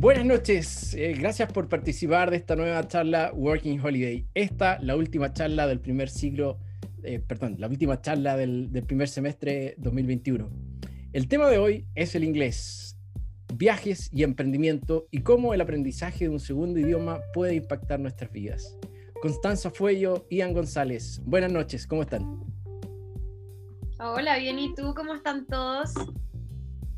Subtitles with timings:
[0.00, 4.24] Buenas noches, eh, gracias por participar de esta nueva charla Working Holiday.
[4.32, 6.58] Esta, la última charla del primer siglo,
[7.02, 10.48] eh, perdón, la última charla del, del primer semestre 2021.
[11.12, 12.96] El tema de hoy es el inglés,
[13.54, 18.78] viajes y emprendimiento y cómo el aprendizaje de un segundo idioma puede impactar nuestras vidas.
[19.20, 22.42] Constanza Fuello, Ian González, buenas noches, ¿cómo están?
[23.98, 24.94] Hola, bien, ¿y tú?
[24.94, 25.92] ¿Cómo están todos?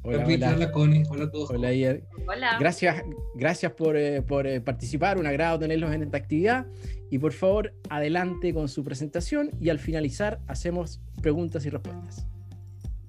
[0.05, 0.53] Hola, hola.
[0.57, 1.51] hola Connie, hola a todos.
[1.51, 2.03] Hola, Ian.
[2.27, 2.57] Hola.
[2.59, 3.05] Gracias,
[3.37, 6.67] gracias por, eh, por eh, participar, un agrado tenerlos en esta actividad.
[7.09, 12.27] Y por favor, adelante con su presentación y al finalizar hacemos preguntas y respuestas.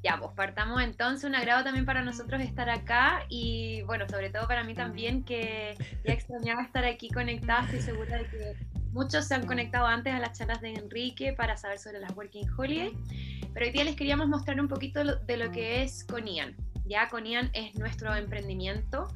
[0.03, 4.47] Ya, pues partamos entonces, un agrado también para nosotros estar acá y bueno, sobre todo
[4.47, 8.55] para mí también que ya extrañaba estar aquí conectada, estoy segura de que
[8.91, 12.49] muchos se han conectado antes a las charlas de Enrique para saber sobre las Working
[12.55, 12.91] Holiday,
[13.53, 16.53] pero hoy día les queríamos mostrar un poquito de lo que es Conian.
[16.85, 19.07] Ya Conian es nuestro emprendimiento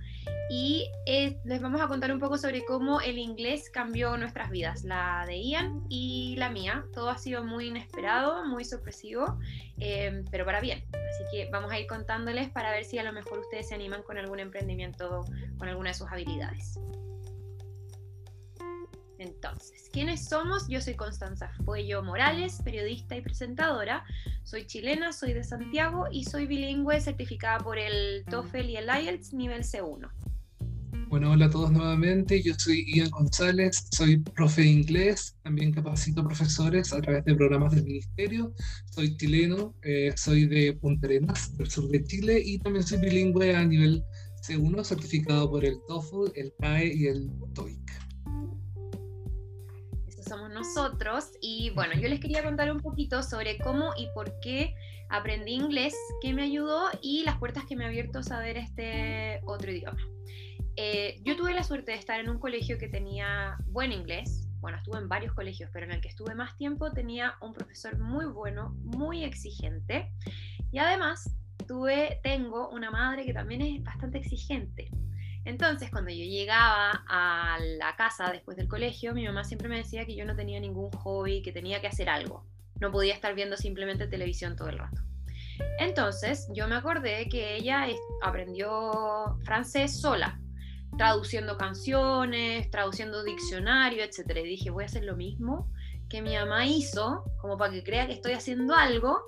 [0.50, 5.26] y les vamos a contar un poco sobre cómo el inglés cambió nuestras vidas, la
[5.28, 6.86] de Ian y la mía.
[6.94, 9.38] Todo ha sido muy inesperado, muy sorpresivo,
[9.80, 10.84] eh, pero para bien.
[10.94, 14.04] Así que vamos a ir contándoles para ver si a lo mejor ustedes se animan
[14.04, 15.26] con algún emprendimiento,
[15.58, 16.80] con alguna de sus habilidades.
[19.20, 20.68] Entonces, ¿quiénes somos?
[20.68, 24.04] Yo soy Constanza Fuello Morales, periodista y presentadora.
[24.44, 29.34] Soy chilena, soy de Santiago y soy bilingüe certificada por el TOEFL y el IELTS
[29.34, 30.10] nivel C1.
[31.10, 32.44] Bueno, hola a todos nuevamente.
[32.44, 37.74] Yo soy Ian González, soy profe de inglés, también capacito profesores a través de programas
[37.74, 38.54] del ministerio.
[38.92, 43.56] Soy chileno, eh, soy de Punta Arenas, del sur de Chile, y también soy bilingüe
[43.56, 44.04] a nivel
[44.46, 48.07] C1, certificado por el TOEFL, el CAE y el TOEIC
[50.28, 51.32] somos nosotros.
[51.42, 54.76] Y bueno, yo les quería contar un poquito sobre cómo y por qué
[55.10, 59.72] aprendí inglés, qué me ayudó y las puertas que me ha abierto saber este otro
[59.72, 60.02] idioma.
[60.76, 64.48] Eh, yo tuve la suerte de estar en un colegio que tenía buen inglés.
[64.60, 67.98] Bueno, estuve en varios colegios, pero en el que estuve más tiempo tenía un profesor
[67.98, 70.12] muy bueno, muy exigente.
[70.72, 71.36] Y además
[71.68, 74.90] tuve, tengo una madre que también es bastante exigente.
[75.48, 80.06] Entonces, cuando yo llegaba a la casa después del colegio, mi mamá siempre me decía
[80.06, 82.46] que yo no tenía ningún hobby, que tenía que hacer algo.
[82.82, 85.02] No podía estar viendo simplemente televisión todo el rato.
[85.80, 87.88] Entonces, yo me acordé que ella
[88.22, 90.38] aprendió francés sola,
[90.98, 94.40] traduciendo canciones, traduciendo diccionario, etc.
[94.44, 95.72] Y dije, voy a hacer lo mismo
[96.10, 99.24] que mi mamá hizo, como para que crea que estoy haciendo algo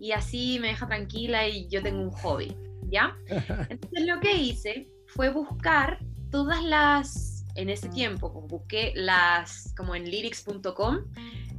[0.00, 2.56] y así me deja tranquila y yo tengo un hobby,
[2.88, 3.16] ¿ya?
[3.68, 5.98] Entonces lo que hice fue buscar
[6.30, 10.98] todas las, en ese tiempo, pues, busqué las, como en lyrics.com,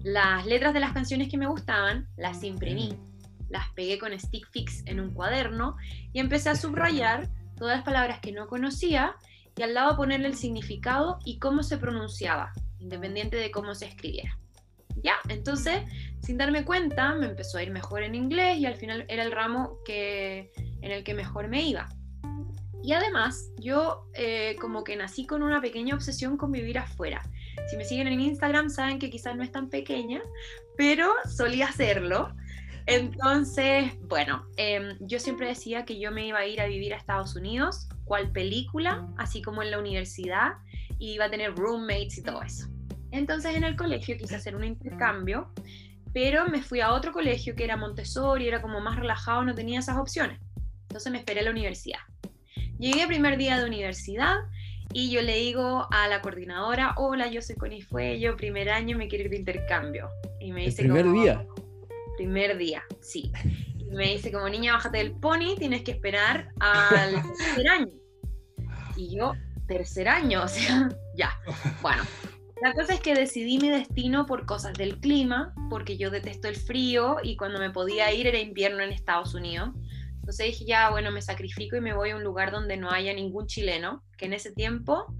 [0.03, 2.97] las letras de las canciones que me gustaban, las imprimí,
[3.49, 5.75] las pegué con stick fix en un cuaderno
[6.13, 9.15] y empecé a subrayar todas las palabras que no conocía
[9.55, 14.37] y al lado ponerle el significado y cómo se pronunciaba, independiente de cómo se escribiera.
[15.03, 15.81] Ya, entonces,
[16.19, 19.31] sin darme cuenta, me empezó a ir mejor en inglés y al final era el
[19.31, 20.51] ramo que,
[20.81, 21.89] en el que mejor me iba.
[22.83, 27.21] Y además, yo eh, como que nací con una pequeña obsesión con vivir afuera.
[27.69, 30.21] Si me siguen en Instagram saben que quizás no es tan pequeña,
[30.77, 32.33] pero solía hacerlo.
[32.87, 36.97] Entonces, bueno, em, yo siempre decía que yo me iba a ir a vivir a
[36.97, 40.53] Estados Unidos, cual película, así como en la universidad,
[40.97, 42.67] y iba a tener roommates y todo eso.
[43.11, 45.51] Entonces en el colegio quise hacer un intercambio,
[46.13, 49.79] pero me fui a otro colegio que era Montessori, era como más relajado, no tenía
[49.79, 50.39] esas opciones.
[50.83, 51.99] Entonces me esperé a la universidad.
[52.81, 54.37] Llegué primer día de universidad
[54.91, 59.07] y yo le digo a la coordinadora, hola, yo soy Connie Fuello, primer año, me
[59.07, 60.09] quiero ir de intercambio.
[60.39, 60.81] Y me dice...
[60.81, 61.45] ¿El primer día?
[62.17, 63.31] Primer día, sí.
[63.77, 67.93] Y me dice como, niña, bájate del pony, tienes que esperar al tercer año.
[68.95, 69.33] Y yo,
[69.67, 71.37] tercer año, o sea, ya.
[71.83, 72.01] Bueno,
[72.63, 76.55] la cosa es que decidí mi destino por cosas del clima, porque yo detesto el
[76.55, 79.69] frío y cuando me podía ir era invierno en Estados Unidos.
[80.31, 83.13] Entonces dije, ya, bueno, me sacrifico y me voy a un lugar donde no haya
[83.13, 85.13] ningún chileno, que en ese tiempo,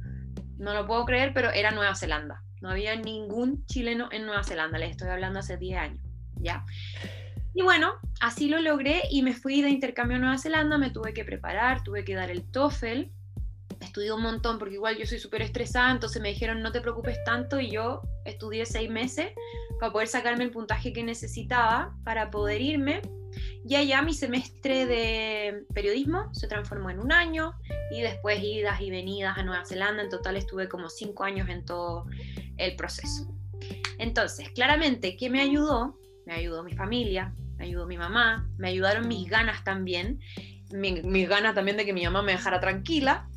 [0.58, 2.42] no lo puedo creer, pero era Nueva Zelanda.
[2.62, 6.00] No había ningún chileno en Nueva Zelanda, les estoy hablando hace 10 años,
[6.38, 6.64] ¿ya?
[7.54, 7.92] Y bueno,
[8.22, 11.84] así lo logré y me fui de intercambio a Nueva Zelanda, me tuve que preparar,
[11.84, 13.12] tuve que dar el TOEFL,
[13.82, 17.22] estudié un montón porque igual yo soy súper estresada, entonces me dijeron no te preocupes
[17.26, 19.34] tanto y yo estudié seis meses
[19.78, 23.02] para poder sacarme el puntaje que necesitaba para poder irme
[23.66, 27.54] y allá mi semestre de periodismo se transformó en un año
[27.92, 30.04] y después idas y venidas a Nueva Zelanda.
[30.04, 32.06] En total estuve como cinco años en todo
[32.58, 33.34] el proceso.
[33.98, 35.98] Entonces, claramente, ¿qué me ayudó?
[36.26, 40.20] Me ayudó mi familia, me ayudó mi mamá, me ayudaron mis ganas también,
[40.72, 43.28] mis ganas también de que mi mamá me dejara tranquila.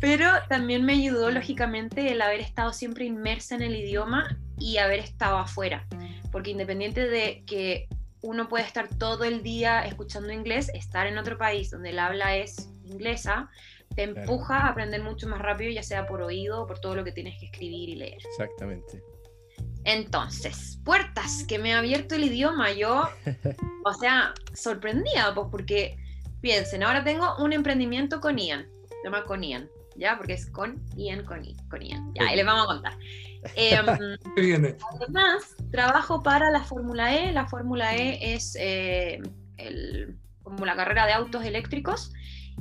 [0.00, 5.00] Pero también me ayudó, lógicamente, el haber estado siempre inmersa en el idioma y haber
[5.00, 5.86] estado afuera.
[6.30, 7.88] Porque independiente de que
[8.22, 12.36] uno puede estar todo el día escuchando inglés, estar en otro país donde el habla
[12.36, 13.50] es inglesa,
[13.94, 17.04] te empuja a aprender mucho más rápido, ya sea por oído o por todo lo
[17.04, 18.18] que tienes que escribir y leer.
[18.24, 19.02] Exactamente.
[19.84, 23.08] Entonces, puertas que me ha abierto el idioma, yo,
[23.84, 25.98] o sea, sorprendida, pues porque
[26.40, 30.16] piensen, ahora tengo un emprendimiento con Ian, se llama con Ian, ¿ya?
[30.16, 32.92] Porque es con Ian, con, con Ian, ya, ahí les vamos a contar.
[33.56, 33.86] Em,
[34.94, 39.20] además, trabajo para la Fórmula E, la Fórmula E es eh,
[40.42, 42.12] como la carrera de autos eléctricos,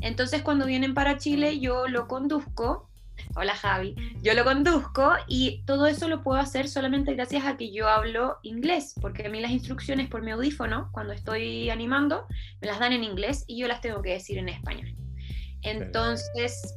[0.02, 2.90] entonces cuando vienen para Chile yo lo conduzco.
[3.36, 3.96] Hola Javi.
[4.24, 8.40] Yo lo conduzco y todo eso lo puedo hacer solamente gracias a que yo hablo
[8.42, 12.26] inglés, porque a mí las instrucciones por mi audífono, cuando estoy animando,
[12.62, 14.96] me las dan en inglés y yo las tengo que decir en español.
[15.62, 16.76] Entonces,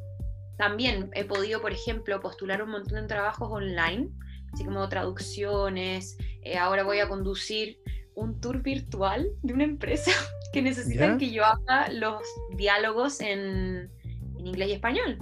[0.56, 4.10] también he podido, por ejemplo, postular un montón de trabajos online,
[4.52, 6.16] así como traducciones.
[6.42, 7.78] Eh, ahora voy a conducir
[8.14, 10.12] un tour virtual de una empresa
[10.52, 12.22] que necesitan que yo haga los
[12.56, 13.90] diálogos en,
[14.38, 15.18] en inglés y español.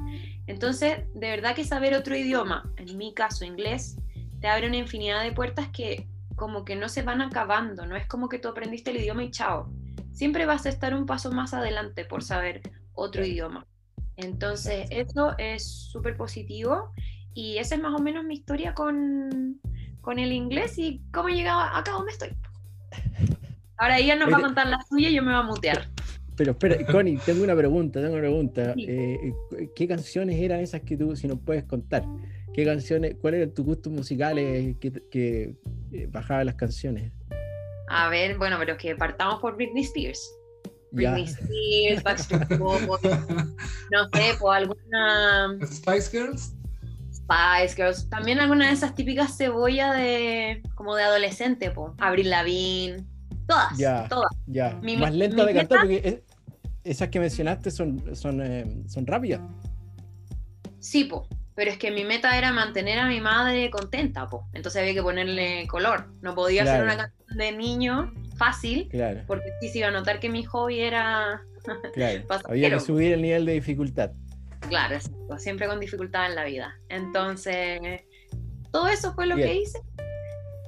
[0.46, 3.96] Entonces, de verdad que saber otro idioma, en mi caso inglés,
[4.40, 8.06] te abre una infinidad de puertas que como que no se van acabando, no es
[8.06, 9.73] como que tú aprendiste el idioma y chao.
[10.11, 12.61] Siempre vas a estar un paso más adelante por saber
[12.94, 13.67] otro idioma.
[14.17, 16.93] Entonces, eso es súper positivo
[17.35, 19.61] y esa es más o menos mi historia con,
[20.00, 22.31] con el inglés y cómo he llegado acá donde estoy.
[23.79, 25.88] Ahora ella nos va a contar la suya y yo me voy a mutear.
[26.37, 28.75] Pero espera, Connie, tengo una pregunta, tengo una pregunta.
[28.76, 29.32] Eh,
[29.75, 32.05] ¿Qué canciones eran esas que tú, si nos puedes contar?
[32.53, 35.56] ¿Qué canciones, cuáles eran tus gustos musicales que, que
[35.93, 37.12] eh, bajaban las canciones?
[37.88, 40.31] A ver, bueno, pero que partamos por Britney Spears.
[40.93, 42.87] Britney Spears, Backstreet Boys,
[43.91, 45.59] no sé, por alguna...
[45.67, 46.55] Spice Girls.
[47.12, 51.94] Spice Girls, también alguna de esas típicas cebollas de como de adolescente, po.
[51.99, 53.05] Abril Lavigne,
[53.47, 54.31] todas, ya, todas.
[54.47, 56.23] Ya, más lenta de cantar porque
[56.85, 59.41] esas que mencionaste son, son, eh, son rápidas.
[60.79, 61.29] Sí, po.
[61.54, 64.49] Pero es que mi meta era mantener a mi madre contenta, po.
[64.52, 66.08] Entonces había que ponerle color.
[66.22, 68.88] No podía hacer una canción de niño fácil,
[69.26, 71.43] porque sí se iba a notar que mi hobby era.
[71.94, 72.25] Claro.
[72.46, 74.10] había que subir el nivel de dificultad.
[74.69, 74.99] Claro,
[75.38, 76.75] siempre con dificultad en la vida.
[76.88, 77.81] Entonces,
[78.72, 79.81] todo eso fue lo que hice.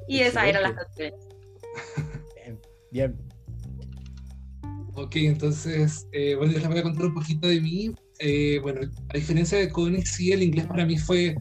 [0.06, 1.14] Y esas eran las canciones.
[2.37, 2.60] Bien,
[2.92, 3.16] bien.
[4.94, 7.94] Ok, entonces, eh, bueno, les voy a contar un poquito de mí.
[8.26, 8.81] Eh, bueno,
[9.11, 11.37] a diferencia de Connie, sí, el inglés para mí fue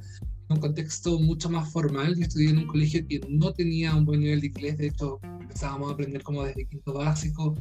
[0.49, 2.13] un contexto mucho más formal.
[2.17, 5.17] Yo estudié en un colegio que no tenía un buen nivel de inglés, de hecho
[5.39, 7.55] empezábamos a aprender como desde quinto básico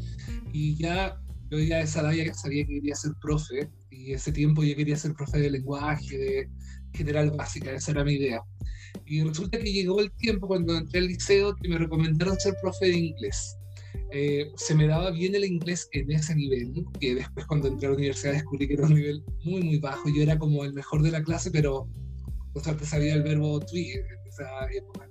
[0.53, 1.21] y ya
[1.53, 4.97] yo ya esa edad ya sabía que quería ser profe y ese tiempo yo quería
[4.97, 6.51] ser profe de lenguaje, de
[6.93, 8.43] general básica, esa era mi idea.
[9.07, 12.87] Y resulta que llegó el tiempo cuando entré al liceo que me recomendaron ser profe
[12.87, 13.57] de inglés.
[14.13, 17.91] Eh, se me daba bien el inglés en ese nivel, que después cuando entré a
[17.91, 20.09] la universidad descubrí que era un nivel muy, muy bajo.
[20.09, 21.89] Yo era como el mejor de la clase, pero
[22.55, 25.09] o sea, sabía el verbo to en esa época.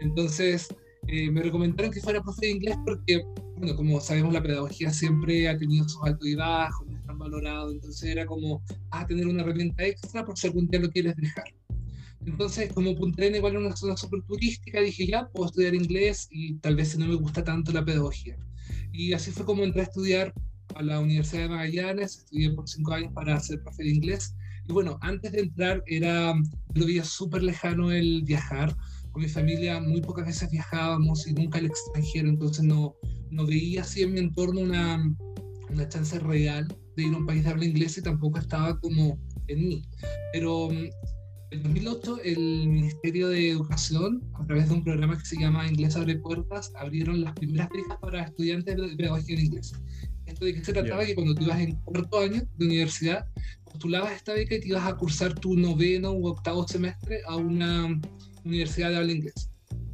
[0.00, 0.68] Entonces,
[1.08, 3.24] eh, me recomendaron que fuera profe de inglés porque,
[3.56, 7.18] bueno, como sabemos, la pedagogía siempre ha tenido sus altos y bajos, no es tan
[7.18, 11.16] valorado, entonces era como, a tener una herramienta extra por si algún día lo quieres
[11.16, 11.44] dejar.
[12.26, 16.54] Entonces, como Punta Arenas igual una zona súper turística, dije, ya, puedo estudiar inglés y
[16.54, 18.36] tal vez no me gusta tanto la pedagogía.
[18.92, 20.32] Y así fue como entré a estudiar
[20.74, 24.34] a la Universidad de Magallanes, estudié por cinco años para ser profe de inglés.
[24.66, 26.34] Y bueno, antes de entrar era,
[26.74, 28.74] lo veía súper lejano el viajar.
[29.12, 32.96] Con mi familia muy pocas veces viajábamos y nunca al extranjero, entonces no,
[33.30, 35.14] no veía así en mi entorno una,
[35.70, 36.66] una chance real
[36.96, 39.82] de ir a un país de habla inglesa y tampoco estaba como en mí.
[40.32, 40.68] Pero
[41.54, 45.94] en 2008 el Ministerio de Educación, a través de un programa que se llama Inglés
[45.94, 49.72] abre puertas, abrieron las primeras becas para estudiantes de pedagogía en inglés.
[50.26, 53.26] Esto de que se trataba que cuando tú ibas en cuarto año de universidad,
[53.64, 58.00] postulabas esta beca y te ibas a cursar tu noveno u octavo semestre a una
[58.44, 59.50] universidad de habla inglés,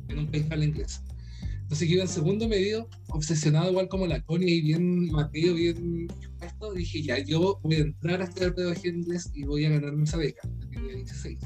[0.08, 1.02] en un país de habla inglés.
[1.60, 6.08] Entonces que iba en segundo medio, obsesionado igual como la Connie, y bien Mateo, bien
[6.42, 9.70] esto, dije ya, yo voy a entrar a estudiar pedagogía en inglés y voy a
[9.70, 11.38] ganarme esa beca, tenía 16.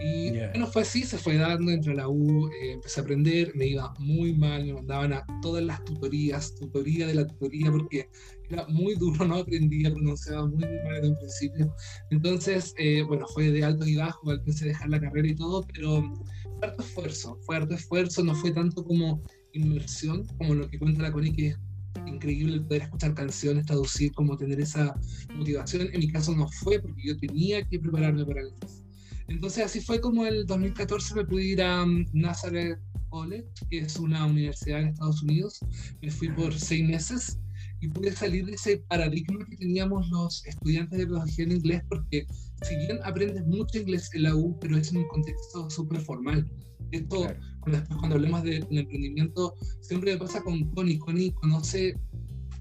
[0.00, 3.66] Y bueno, fue así, se fue dando entre la U, eh, empecé a aprender, me
[3.66, 8.08] iba muy mal, me mandaban a todas las tutorías, tutoría de la tutoría, porque
[8.50, 11.74] era muy duro, no aprendía, pronunciaba muy, muy mal en un principio.
[12.10, 15.66] Entonces, eh, bueno, fue de alto y bajo, empecé a dejar la carrera y todo,
[15.72, 16.02] pero
[16.42, 21.02] fue harto esfuerzo, fue harto esfuerzo, no fue tanto como inmersión, como lo que cuenta
[21.02, 21.58] la Connie, que es
[22.06, 24.94] increíble poder escuchar canciones, traducir, como tener esa
[25.34, 25.88] motivación.
[25.92, 28.82] En mi caso no fue porque yo tenía que prepararme para el inglés.
[29.28, 33.96] Entonces así fue como el 2014 me pude ir a um, Nazareth College, que es
[33.96, 35.58] una universidad en Estados Unidos.
[36.00, 37.38] Me fui por seis meses
[37.80, 42.26] y pude salir de ese paradigma que teníamos los estudiantes de pedagogía en inglés, porque
[42.62, 46.48] si bien aprendes mucho inglés en la U, pero es en un contexto súper formal.
[46.90, 47.26] Esto,
[47.60, 50.98] cuando, cuando hablemos del emprendimiento, siempre me pasa con Connie.
[50.98, 51.94] Connie conoce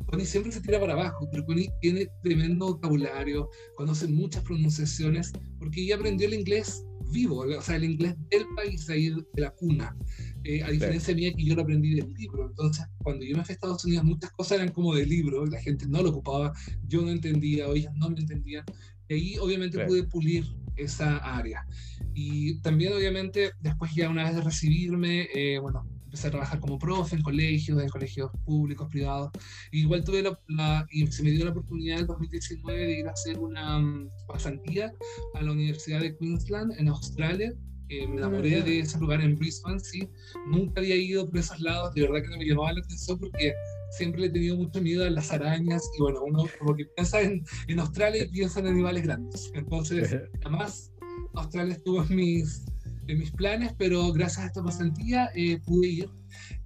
[0.05, 5.81] Connie siempre se tira para abajo, pero Connie tiene tremendo vocabulario, conoce muchas pronunciaciones, porque
[5.81, 9.95] ella aprendió el inglés vivo, o sea, el inglés del país, ahí de la cuna.
[10.43, 12.47] Eh, a diferencia mía que yo lo aprendí del libro.
[12.47, 15.59] Entonces, cuando yo me fui a Estados Unidos, muchas cosas eran como de libro, la
[15.59, 16.53] gente no lo ocupaba,
[16.87, 18.65] yo no entendía, o ellas no me entendían.
[19.07, 20.45] Y ahí obviamente pude pulir
[20.75, 21.65] esa área.
[22.13, 26.79] Y también obviamente después ya una vez de recibirme, eh, bueno, empecé a trabajar como
[26.79, 29.31] profe en colegios, en colegios públicos, privados.
[29.71, 33.37] igual tuve la, y se me dio la oportunidad en 2019 de ir a hacer
[33.37, 34.93] una um, pasantía
[35.33, 37.53] a la Universidad de Queensland en Australia.
[37.89, 40.09] Eh, me enamoré de ese lugar en Brisbane, sí.
[40.47, 43.53] Nunca había ido por esos lados, de verdad que no me llamaba la atención porque
[43.91, 47.21] siempre le he tenido mucho miedo a las arañas y bueno, uno como que piensa
[47.21, 49.51] en, en Australia y piensa en animales grandes.
[49.53, 50.91] Entonces, además,
[51.35, 52.65] Australia estuvo en mis,
[53.07, 56.09] en mis planes, pero gracias a esta pasantía eh, pude ir.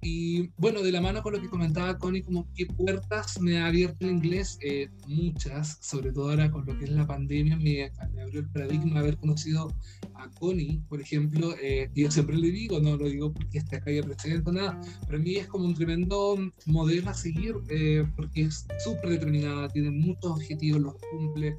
[0.02, 3.66] Y bueno, de la mano con lo que comentaba Connie, como qué puertas me ha
[3.66, 7.90] abierto el inglés, eh, muchas, sobre todo ahora con lo que es la pandemia, me,
[8.14, 9.74] me abrió el paradigma haber conocido
[10.14, 13.90] a Connie, por ejemplo, eh, yo siempre le digo, no lo digo porque esté acá
[13.90, 18.66] y presente nada, para mí es como un tremendo modelo a seguir, eh, porque es
[18.84, 21.56] súper determinada, tiene muchos objetivos, los cumple.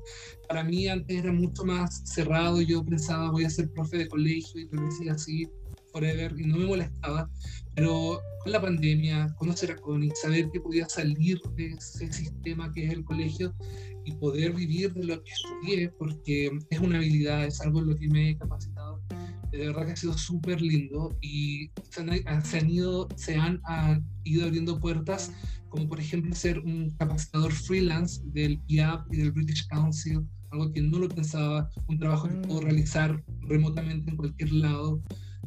[0.47, 4.61] Para mí antes era mucho más cerrado, yo pensaba voy a ser profe de colegio
[4.61, 5.47] y lo decía así,
[5.91, 7.29] forever, y no me molestaba,
[7.75, 12.85] pero con la pandemia, conocer a Connie, saber que podía salir de ese sistema que
[12.85, 13.53] es el colegio,
[14.05, 17.95] y poder vivir de lo que estudié, porque es una habilidad, es algo en lo
[17.95, 19.01] que me he capacitado.
[19.51, 23.61] De verdad que ha sido súper lindo y se han, se han ido, se han,
[24.23, 25.31] ido abriendo puertas,
[25.69, 30.21] como por ejemplo ser un capacitador freelance del IAP y del British Council,
[30.51, 32.65] algo que no lo pensaba, un trabajo que puedo mm.
[32.65, 35.01] realizar remotamente en cualquier lado.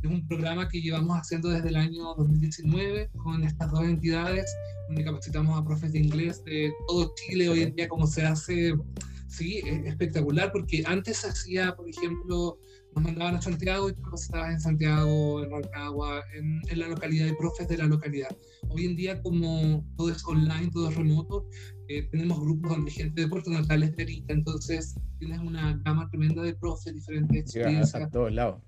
[0.05, 4.55] Es un programa que llevamos haciendo desde el año 2019 con estas dos entidades,
[4.87, 7.49] donde capacitamos a profes de inglés de todo Chile.
[7.49, 8.75] Hoy en día, como se hace,
[9.29, 12.59] sí, es espectacular, porque antes se hacía, por ejemplo,
[12.95, 17.35] nos mandaban a Santiago y capacitabas en Santiago, en Rancagua, en, en, la localidad, de
[17.37, 18.37] profes de la localidad.
[18.69, 21.49] Hoy en día, como todo es online, todo es remoto,
[21.89, 26.43] eh, tenemos grupos donde gente de Puerto Natales de Erika, entonces tienes una gama tremenda
[26.43, 27.95] de profes, diferentes experiencias.
[28.03, 28.61] a todos lados.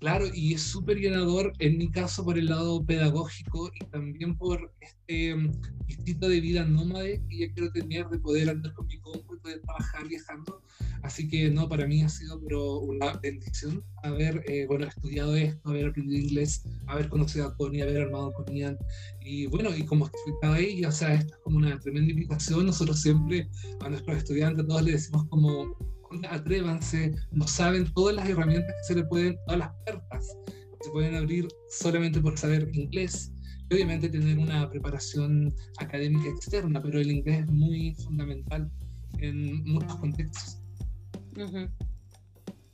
[0.00, 4.72] Claro, y es súper llenador en mi caso por el lado pedagógico y también por
[4.80, 5.50] este um,
[5.88, 9.38] instinto de vida nómade que ya quiero tener de poder andar con mi compu y
[9.40, 10.62] poder trabajar viajando.
[11.02, 15.68] Así que no, para mí ha sido pero una bendición haber eh, bueno, estudiado esto,
[15.68, 18.78] haber aprendido inglés, haber conocido a Tony, haber armado con Ian.
[19.20, 22.66] Y bueno, y como explicaba ella, o sea, esto es como una tremenda invitación.
[22.66, 23.48] Nosotros siempre
[23.80, 25.76] a nuestros estudiantes, todos les decimos como
[26.30, 30.90] atrévanse, no saben todas las herramientas que se le pueden, todas las puertas que se
[30.90, 33.32] pueden abrir solamente por saber inglés.
[33.70, 38.70] Y obviamente tener una preparación académica externa, pero el inglés es muy fundamental
[39.18, 40.58] en muchos contextos.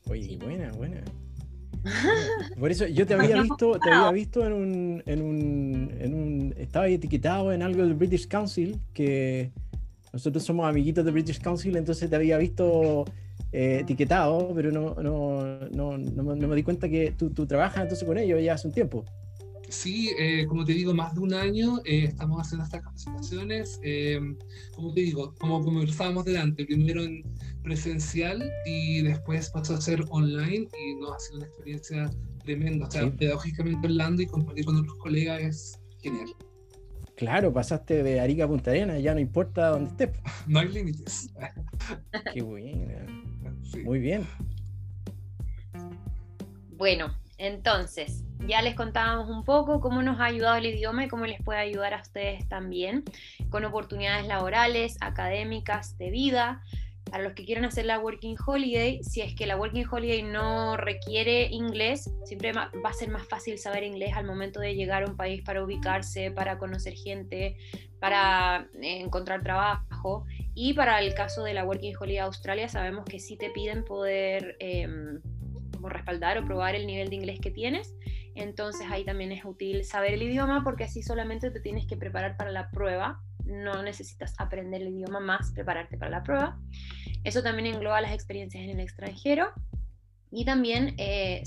[0.07, 1.03] Oye, buena, buena.
[2.59, 6.55] Por eso yo te había visto, te había visto en un, en un, en un,
[6.57, 9.53] estaba etiquetado en algo del British Council, que
[10.13, 13.05] nosotros somos amiguitos del British Council, entonces te había visto
[13.57, 18.05] eh, etiquetado, pero no, no, no, no, me di cuenta que tú, tú, trabajas entonces
[18.05, 19.05] con ellos ya hace un tiempo.
[19.69, 23.81] Sí, eh, como te digo, más de un año eh, estamos haciendo estas capacitaciones.
[24.75, 27.23] como te digo, como conversábamos delante, primero en
[27.63, 32.11] presencial y después pasó a ser online y nos ha sido una experiencia
[32.45, 32.89] tremenda.
[32.89, 36.35] O sea, pedagógicamente hablando y compartir con otros colegas es genial.
[37.15, 40.11] Claro, pasaste de Arica a Punta Arenas, ya no importa dónde estés.
[40.49, 41.31] No hay límites.
[42.33, 43.07] Qué buena.
[43.83, 44.27] Muy bien.
[46.77, 51.27] Bueno, entonces, ya les contábamos un poco cómo nos ha ayudado el idioma y cómo
[51.27, 53.05] les puede ayudar a ustedes también,
[53.51, 56.63] con oportunidades laborales, académicas, de vida.
[57.15, 60.77] Para los que quieran hacer la Working Holiday, si es que la Working Holiday no
[60.77, 65.07] requiere inglés, siempre va a ser más fácil saber inglés al momento de llegar a
[65.07, 67.57] un país para ubicarse, para conocer gente,
[68.01, 70.27] para eh, encontrar trabajo.
[70.57, 74.57] Y para el caso de la Working Holiday Australia, sabemos que sí te piden poder
[74.59, 75.21] em,
[75.85, 77.95] respaldar o probar el nivel de inglés que tienes.
[78.35, 82.37] Entonces ahí también es útil saber el idioma porque así solamente te tienes que preparar
[82.37, 86.59] para la prueba no necesitas aprender el idioma más prepararte para la prueba.
[87.25, 89.53] Eso también engloba las experiencias en el extranjero.
[90.31, 91.45] Y también eh,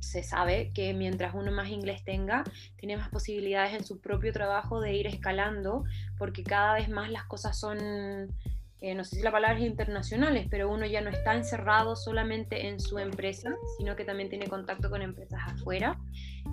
[0.00, 2.42] se sabe que mientras uno más inglés tenga,
[2.76, 5.84] tiene más posibilidades en su propio trabajo de ir escalando,
[6.16, 8.34] porque cada vez más las cosas son
[8.82, 12.68] eh, no sé si la palabra es internacionales, pero uno ya no está encerrado solamente
[12.68, 15.98] en su empresa, sino que también tiene contacto con empresas afuera.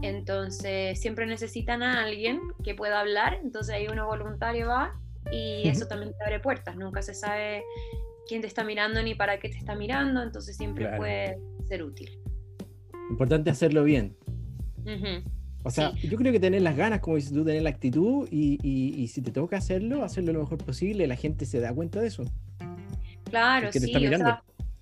[0.01, 4.99] Entonces, siempre necesitan a alguien que pueda hablar, entonces ahí uno voluntario va
[5.31, 6.75] y eso también te abre puertas.
[6.75, 7.63] Nunca se sabe
[8.27, 12.19] quién te está mirando ni para qué te está mirando, entonces siempre puede ser útil.
[13.09, 14.17] Importante hacerlo bien.
[15.67, 18.57] O sea, yo creo que tener las ganas, como dices tú, tener la actitud y,
[18.63, 22.07] y, si te toca hacerlo, hacerlo lo mejor posible, la gente se da cuenta de
[22.07, 22.23] eso.
[23.25, 23.93] Claro, sí.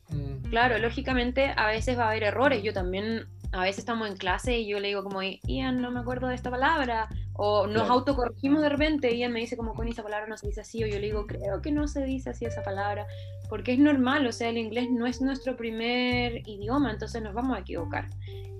[0.09, 0.49] Mm.
[0.51, 2.61] claro, lógicamente a veces va a haber errores.
[2.61, 5.99] Yo también, a veces estamos en clase y yo le digo como, Ian, no me
[5.99, 7.09] acuerdo de esta palabra.
[7.33, 10.47] O nos autocorregimos de repente y Ian me dice como, con esa palabra no se
[10.47, 10.83] dice así.
[10.83, 13.07] O yo le digo, creo que no se dice así esa palabra.
[13.49, 17.57] Porque es normal, o sea, el inglés no es nuestro primer idioma, entonces nos vamos
[17.57, 18.07] a equivocar.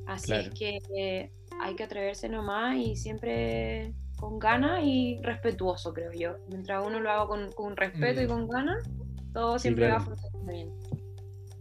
[0.08, 1.32] Así es que
[1.62, 6.38] hay que atreverse nomás y siempre con ganas y respetuoso, creo yo.
[6.50, 8.30] Mientras uno lo haga con, con respeto y mm.
[8.30, 8.90] con ganas,
[9.34, 10.70] todo siempre va a funcionar bien.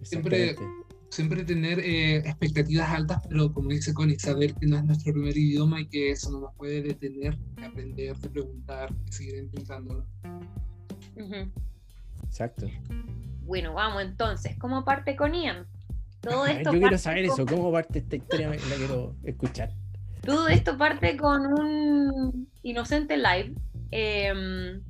[0.03, 0.55] Siempre,
[1.09, 5.37] siempre tener eh, expectativas altas, pero como dice Connie, saber que no es nuestro primer
[5.37, 10.07] idioma y que eso no nos puede detener de aprender, de preguntar, de seguir intentándolo.
[12.25, 12.67] Exacto.
[13.43, 14.57] Bueno, vamos entonces.
[14.59, 15.67] ¿Cómo parte con Ian?
[16.21, 18.49] Todo esto Yo quiero saber eso, ¿cómo parte esta historia?
[18.49, 19.71] La quiero escuchar.
[20.25, 23.55] Todo esto parte con un inocente live.
[23.91, 24.83] Em,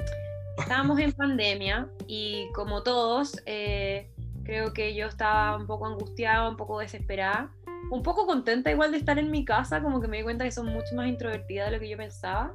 [0.57, 4.13] estábamos en pandemia y como todos, eh,
[4.45, 7.51] creo que yo estaba un poco angustiada, un poco desesperada,
[7.91, 10.53] un poco contenta igual de estar en mi casa, como que me di cuenta que
[10.53, 12.55] son mucho más introvertida de lo que yo pensaba.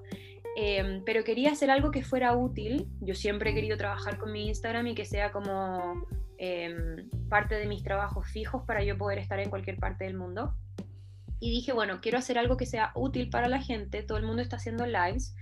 [0.55, 2.88] Em, pero quería hacer algo que fuera útil.
[3.01, 6.05] Yo siempre he querido trabajar con mi Instagram y que sea como
[6.38, 10.53] em, parte de mis trabajos fijos para yo poder estar en cualquier parte del mundo
[11.39, 14.41] y dije, bueno, quiero hacer algo que sea útil para la gente, todo el mundo
[14.41, 15.35] está haciendo lives,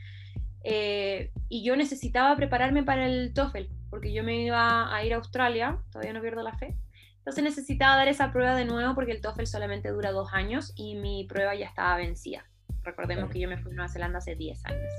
[0.64, 5.18] eh, y yo necesitaba prepararme para el TOEFL, porque yo me iba a ir a
[5.18, 6.76] Australia, todavía no pierdo la fe,
[7.20, 10.96] entonces necesitaba dar esa prueba de nuevo porque el TOEFL solamente dura dos años y
[10.96, 12.46] mi prueba ya estaba vencida.
[12.84, 14.92] Recordemos que yo me fui a Nueva Zelanda hace 10 años.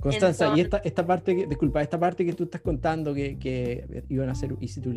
[0.00, 4.04] Constanza, y esta, esta parte, que, disculpa, esta parte que tú estás contando que, que
[4.10, 4.92] iban a hacer, y si tú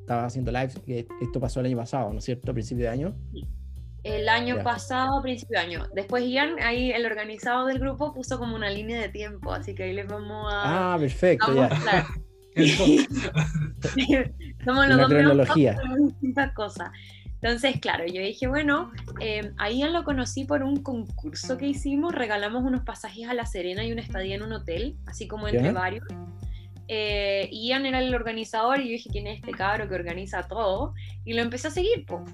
[0.00, 2.50] estabas haciendo lives, que esto pasó el año pasado, ¿no es cierto?
[2.50, 3.14] A principio de año.
[3.30, 3.46] Sí
[4.02, 5.86] el año pasado, a principio de año.
[5.94, 9.84] Después Ian, ahí el organizador del grupo puso como una línea de tiempo, así que
[9.84, 10.94] ahí les vamos a...
[10.94, 11.70] Ah, perfecto, ya.
[14.64, 15.48] Somos los dos
[15.98, 16.90] distintas cosas.
[17.42, 22.14] Entonces, claro, yo dije, bueno, eh, a Ian lo conocí por un concurso que hicimos,
[22.14, 25.72] regalamos unos pasajes a La Serena y una estadía en un hotel, así como entre
[25.72, 26.04] varios.
[26.88, 30.92] Eh, Ian era el organizador y yo dije, ¿quién es este cabro que organiza todo?
[31.24, 32.30] Y lo empecé a seguir, pues.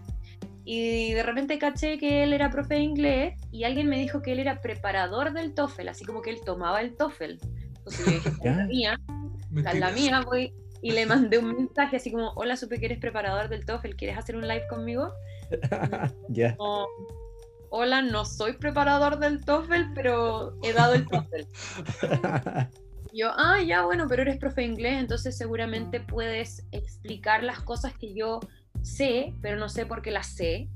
[0.69, 4.33] Y de repente caché que él era profe de inglés y alguien me dijo que
[4.33, 7.39] él era preparador del TOEFL, así como que él tomaba el TOEFL.
[7.77, 9.01] Entonces yo dije, la mía,
[9.53, 10.53] la, mía, voy.
[10.83, 14.19] Y le mandé un mensaje así como, hola, supe que eres preparador del TOEFL, ¿quieres
[14.19, 15.13] hacer un live conmigo?
[16.31, 16.57] Ya.
[17.71, 21.47] hola, no soy preparador del TOEFL, pero he dado el TOEFL.
[23.13, 27.97] yo, ah, ya, bueno, pero eres profe de inglés, entonces seguramente puedes explicar las cosas
[27.97, 28.41] que yo
[28.87, 30.69] sé, pero no sé por qué las sé.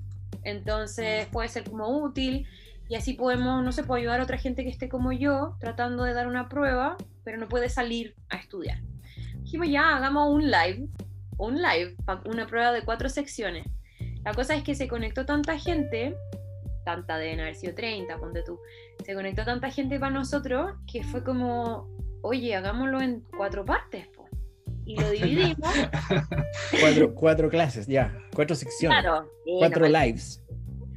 [0.42, 2.46] Entonces puede ser como útil
[2.88, 6.04] y así podemos, no sé, puedo ayudar a otra gente que esté como yo, tratando
[6.04, 8.80] de dar una prueba, pero no puede salir a estudiar.
[9.42, 10.88] Dijimos, ya, hagamos un live,
[11.38, 11.94] un live,
[12.24, 13.64] una prueba de cuatro secciones.
[14.24, 16.16] La cosa es que se conectó tanta gente,
[16.84, 18.58] tanta de haber sido 30, ponte tú,
[19.04, 21.88] se conectó tanta gente para nosotros que fue como,
[22.22, 24.08] oye, hagámoslo en cuatro partes
[24.84, 25.56] y lo dividimos.
[26.80, 29.00] cuatro, cuatro clases, ya, cuatro secciones.
[29.00, 30.42] Claro, cuatro lives.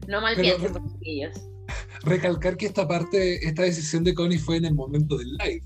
[0.07, 1.33] No mal piensen, ellos.
[2.03, 5.63] Recalcar que esta parte, esta decisión de Connie fue en el momento del live.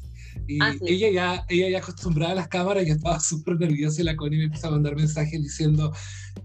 [0.48, 4.06] Y ah, ella, ya, ella ya acostumbrada a las cámaras, ya estaba súper nerviosa y
[4.06, 5.92] la Connie me empezó a mandar mensajes diciendo,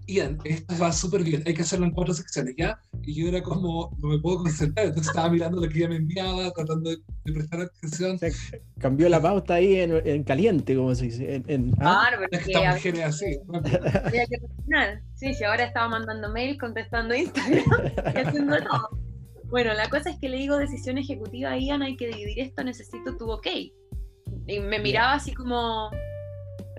[0.07, 2.79] Ian, esto va súper bien, hay que hacerlo en cuatro secciones, ¿ya?
[3.01, 5.97] Y yo era como, no me puedo concentrar, entonces estaba mirando lo que ella me
[5.97, 8.19] enviaba, tratando de, prestar atención.
[8.79, 11.43] cambió la pauta ahí en, en, caliente, como se dice.
[11.47, 12.07] En, ¿ah?
[12.09, 13.39] Claro, es que esta mujer es así.
[15.15, 17.63] Sí, sí, ahora estaba mandando mail, contestando Instagram
[18.15, 18.89] y haciendo todo.
[19.45, 22.63] Bueno, la cosa es que le digo decisión ejecutiva a Ian, hay que dividir esto,
[22.63, 23.47] necesito tu ok.
[24.47, 25.91] Y me miraba así como,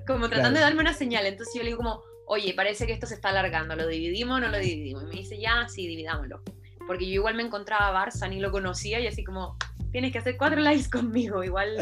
[0.07, 1.24] como tratando de darme una señal.
[1.27, 4.40] Entonces yo le digo como, oye, parece que esto se está alargando, ¿lo dividimos o
[4.40, 5.04] no lo dividimos?
[5.04, 6.42] Y me dice, ya, sí, dividámoslo.
[6.87, 9.56] porque yo igual me encontraba a Barça, ni lo conocía, y así como,
[9.90, 11.76] tienes que hacer cuatro lives conmigo, igual.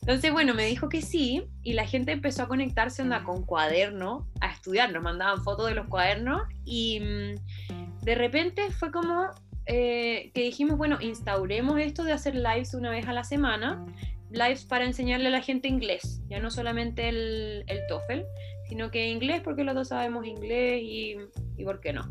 [0.00, 4.26] Entonces, bueno, me dijo que sí, y la gente empezó a conectarse onda con cuaderno,
[4.40, 9.28] a estudiar, nos mandaban fotos de los cuadernos, y mm, de repente fue como
[9.66, 13.84] eh, que dijimos, bueno, instauremos esto de hacer lives una vez a la semana,
[14.30, 18.24] lives para enseñarle a la gente inglés, ya no solamente el, el TOEFL,
[18.70, 21.16] sino que inglés porque los dos sabemos inglés y,
[21.56, 22.08] y por qué no.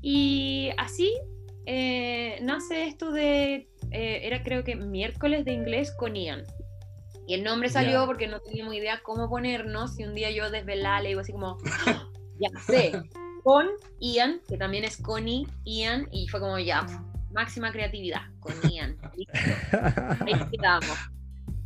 [0.00, 1.12] Y así
[1.66, 6.44] eh, nace esto de, eh, era creo que miércoles de inglés con Ian.
[7.26, 9.98] Y el nombre salió porque no teníamos idea cómo ponernos.
[9.98, 11.58] Y un día yo desvelada le digo así como,
[12.38, 12.92] ya sé,
[13.42, 13.66] con
[13.98, 16.86] Ian, que también es Connie, Ian, y fue como ya,
[17.32, 18.96] máxima creatividad, con Ian.
[20.20, 20.96] Ahí quedamos.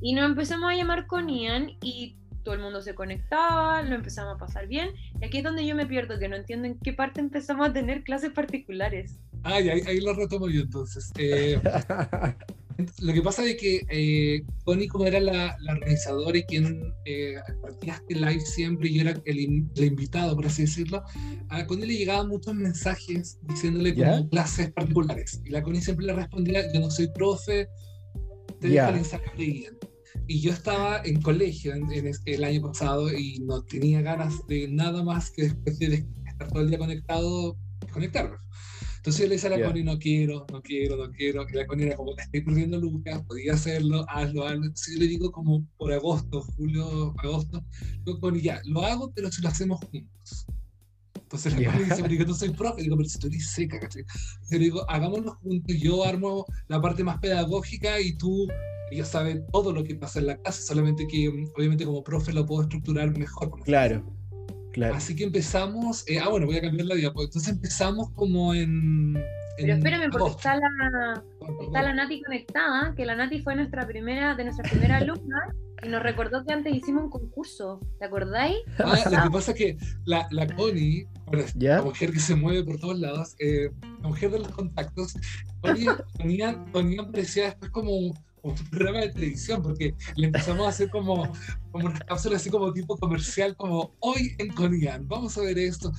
[0.00, 4.36] Y nos empezamos a llamar con Ian y todo el mundo se conectaba, lo empezamos
[4.36, 4.90] a pasar bien.
[5.20, 7.72] Y aquí es donde yo me pierdo, que no entiendo en qué parte empezamos a
[7.72, 9.18] tener clases particulares.
[9.42, 11.10] Ay, ahí, ahí lo retomo yo entonces.
[11.18, 11.60] Eh,
[13.00, 17.34] lo que pasa es que eh, Connie, como era la, la organizadora y quien eh,
[17.60, 21.02] partía este live siempre, y yo era el, invitado, por así decirlo,
[21.48, 25.40] a Connie le llegaban muchos mensajes diciéndole como clases particulares.
[25.44, 27.68] Y la Connie siempre le respondía, yo no soy profe,
[28.60, 28.92] te yeah.
[28.92, 29.75] dejo el
[30.28, 31.88] y yo estaba en colegio en,
[32.24, 36.62] el año pasado y no tenía ganas de nada más que después de estar todo
[36.62, 37.56] el día conectado,
[37.92, 38.36] conectarme.
[38.96, 41.46] Entonces yo le decía a la Connie, no quiero, no quiero, no quiero.
[41.48, 44.64] Y la Connie era como, te estoy perdiendo Lucas, podía hacerlo, hazlo, hazlo.
[44.64, 47.64] Entonces yo le digo como por agosto, julio, agosto,
[48.04, 50.46] digo, Connie, ya, lo hago, pero si lo hacemos juntos.
[51.14, 52.82] Entonces la Connie dice, pero yo no soy profe.
[52.82, 54.02] Digo, pero si tú eres seca, ¿cachai?
[54.02, 58.48] Entonces le digo, hagámoslo juntos, yo armo la parte más pedagógica y tú
[58.90, 62.32] ella sabe todo lo que pasa en la clase, solamente que mm, obviamente como profe
[62.32, 63.50] lo puedo estructurar mejor.
[63.64, 64.04] Claro,
[64.72, 64.94] claro.
[64.94, 69.14] Así que empezamos, eh, ah bueno, voy a cambiar la diapositiva, entonces empezamos como en...
[69.58, 71.24] Pero espérame, porque está la,
[71.62, 75.38] está la Nati conectada, que la Nati fue nuestra primera, de nuestra primera alumna,
[75.82, 78.56] y nos recordó que antes hicimos un concurso, ¿te acordáis?
[78.78, 81.06] Ah, lo que pasa es que la, la Connie,
[81.58, 83.70] la mujer que se mueve por todos lados, eh,
[84.02, 85.14] la mujer de los contactos,
[85.60, 85.86] Connie,
[86.72, 88.14] Connie, parecía después como
[88.50, 91.32] un programa de televisión, porque le empezamos a hacer como,
[91.70, 95.92] como una cápsula así como tipo comercial, como hoy en Conian, vamos a ver esto.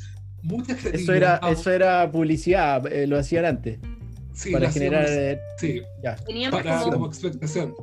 [0.44, 3.80] Mucha Eso era, eso era publicidad, eh, lo hacían antes.
[4.34, 5.06] Sí, para generar.
[5.10, 6.16] Eh, sí, ya.
[6.16, 7.74] Teníamos para, como, expectación.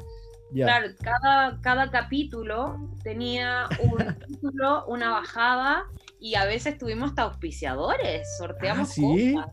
[0.52, 5.84] Claro, cada, cada capítulo tenía un título, una bajada
[6.20, 9.34] y a veces tuvimos hasta auspiciadores, sorteamos ah, ¿sí?
[9.34, 9.50] cosas.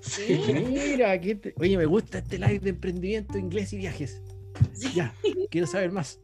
[0.00, 0.40] Sí.
[0.70, 1.18] Mira,
[1.56, 4.20] oye, me gusta este live de emprendimiento, inglés y viajes.
[4.94, 5.14] Ya,
[5.50, 6.18] quiero saber más.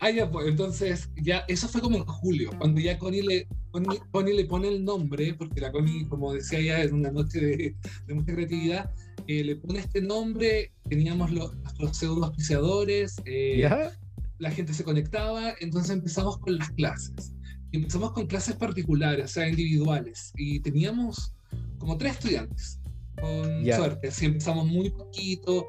[0.00, 4.34] Ah, ya, pues entonces, ya, eso fue como en julio, cuando ya Connie le, Connie,
[4.34, 8.14] le pone el nombre, porque la Connie, como decía ya, en una noche de, de
[8.14, 8.90] mucha creatividad,
[9.28, 13.68] eh, le pone este nombre, teníamos los, nuestros pseudo auspiciadores, eh,
[14.38, 17.32] la gente se conectaba, entonces empezamos con las clases.
[17.70, 21.32] empezamos con clases particulares, o sea, individuales, y teníamos
[21.78, 22.80] como tres estudiantes,
[23.20, 25.68] con suerte, así empezamos muy poquito,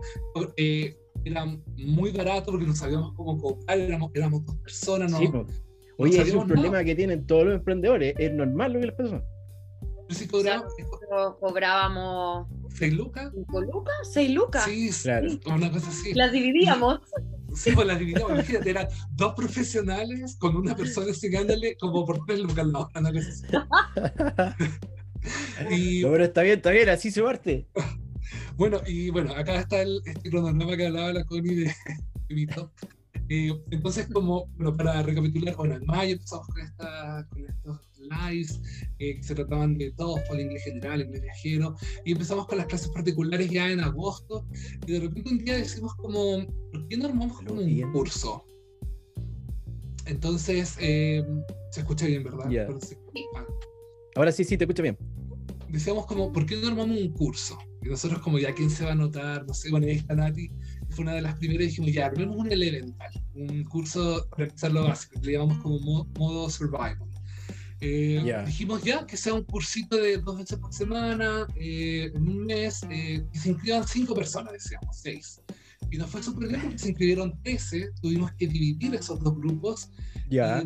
[0.57, 1.45] eh, era
[1.77, 5.11] muy barato porque no sabíamos cómo cobrar, éramos, éramos dos personas.
[5.11, 5.31] No, sí,
[5.97, 8.95] Oye, es un problema que tienen todos los emprendedores, es normal lo que les.
[8.95, 9.23] Pero
[10.09, 10.73] si cobramos,
[11.39, 12.47] cobrábamos...
[12.69, 13.31] ¿Seis lucas?
[13.33, 13.93] ¿Cinco lucas?
[14.11, 14.65] ¿Seis lucas?
[14.65, 15.27] Sí, claro.
[15.47, 16.13] una cosa así.
[16.13, 16.99] Las dividíamos.
[17.55, 18.31] Sí, pues las dividíamos.
[18.31, 23.13] Imagínate, eran dos profesionales con una persona enseñándole como por tres lucas la hora, una
[23.13, 23.45] cosa así.
[25.69, 26.01] y...
[26.01, 27.67] No, pero está bien, está bien, así se parte.
[28.55, 31.65] Bueno, y bueno, acá está el, este cronograma que hablaba la Connie de,
[32.29, 32.47] de
[33.29, 38.61] eh, entonces, como, bueno, para recapitular, bueno, en mayo empezamos con, esta, con estos lives
[38.99, 42.57] eh, que se trataban de todos, por el inglés general, inglés viajero, y empezamos con
[42.57, 44.45] las clases particulares ya en agosto,
[44.85, 48.45] y de repente un día decimos como, ¿por qué no armamos como un curso?
[50.05, 51.25] Entonces, eh,
[51.71, 52.51] se escucha bien, ¿verdad?
[54.15, 54.97] Ahora sí, sí, te escucho bien.
[55.69, 57.57] Decíamos como, ¿por qué no armamos un curso?
[57.83, 59.45] Y nosotros como ya, ¿quién se va a notar?
[59.45, 60.49] No sé, bueno, ahí está Nati,
[60.89, 64.83] fue una de las primeras y dijimos, ya, armemos un elemental, un curso para lo
[64.85, 66.97] básico, que le llamamos como modo, survival.
[67.81, 72.45] Eh, dijimos ya que sea un cursito de dos veces por semana, eh, en un
[72.45, 75.41] mes, eh, que se inscriban cinco personas, decíamos, seis.
[75.91, 79.89] Y nos fue súper bien porque se inscribieron 13, tuvimos que dividir esos dos grupos.
[80.29, 80.63] Ya.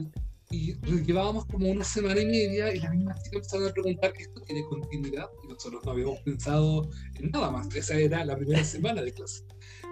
[0.50, 4.42] Y llevábamos como una semana y media y las mismas chicas empezaron a preguntar, ¿esto
[4.42, 5.26] tiene continuidad?
[5.44, 9.44] Y nosotros no habíamos pensado en nada más, esa era la primera semana de clase.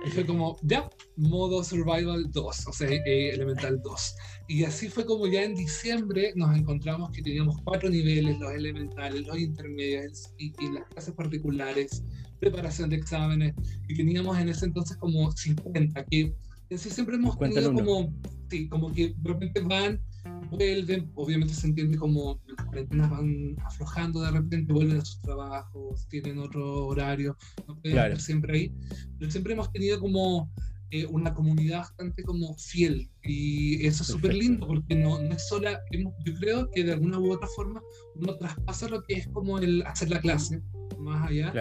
[0.06, 4.16] Y fue como, ya, modo survival 2, o sea, eh, elemental 2.
[4.48, 9.28] Y así fue como ya en diciembre nos encontramos que teníamos cuatro niveles, los elementales,
[9.28, 12.04] los intermedios, y, las clases particulares,
[12.40, 13.56] preparación de exámenes,
[13.90, 16.34] y teníamos en ese entonces como 50, que
[16.70, 18.14] en sí siempre hemos tenido como,
[18.50, 20.02] sí, como que de repente van
[20.50, 26.08] vuelven, obviamente se entiende como las cuarentenas van aflojando de repente, vuelven a sus trabajos,
[26.08, 28.74] tienen otro horario, no pueden estar siempre ahí,
[29.20, 30.52] pero siempre hemos tenido como
[30.92, 35.48] eh, una comunidad bastante como fiel y eso es súper lindo porque no, no es
[35.48, 37.82] sola, yo creo que de alguna u otra forma
[38.16, 40.62] uno traspasa lo que es como el hacer la clase
[41.00, 41.52] más allá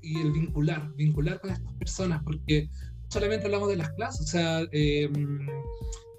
[0.00, 2.68] y el vincular, vincular con estas personas porque
[3.08, 5.08] solamente hablamos de las clases, o sea, eh,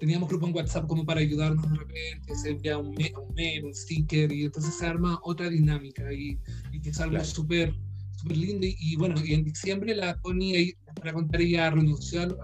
[0.04, 4.30] teníamos grupo en WhatsApp como para ayudarnos de repente, se envía un, mail, un sticker
[4.30, 6.38] y entonces se arma otra dinámica y,
[6.72, 7.72] y que es algo súper
[8.14, 12.36] súper lindo y, bueno, y en diciembre la Connie, para contar, ella renunció al,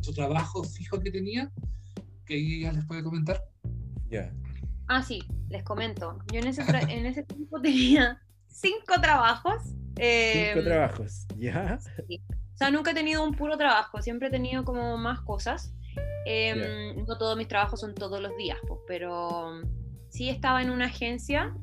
[0.00, 1.52] su trabajo fijo que tenía,
[2.24, 3.42] que ella les puede comentar.
[4.08, 4.32] Ya.
[4.88, 6.18] Ah, sí, les comento.
[6.32, 9.62] Yo en ese, en ese tiempo tenía cinco trabajos.
[9.62, 11.78] cinco em, trabajos, ¿ya?
[12.08, 15.74] O sea, nunca he tenido un puro trabajo, siempre he tenido como más cosas.
[16.26, 19.60] Em, no todos mis trabajos son todos los días, pues, pero
[20.08, 21.54] sí estaba en una agencia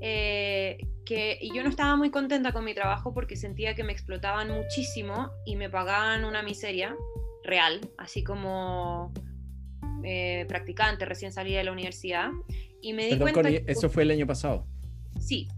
[0.00, 3.92] eh, que, y yo no estaba muy contenta con mi trabajo porque sentía que me
[3.92, 6.96] explotaban muchísimo y me pagaban una miseria
[7.44, 9.12] real, así como
[10.02, 12.30] eh, practicante recién salida de la universidad.
[12.82, 13.48] Y me di cuenta...
[13.48, 14.66] eso fue el año pasado.
[15.20, 15.48] Sí.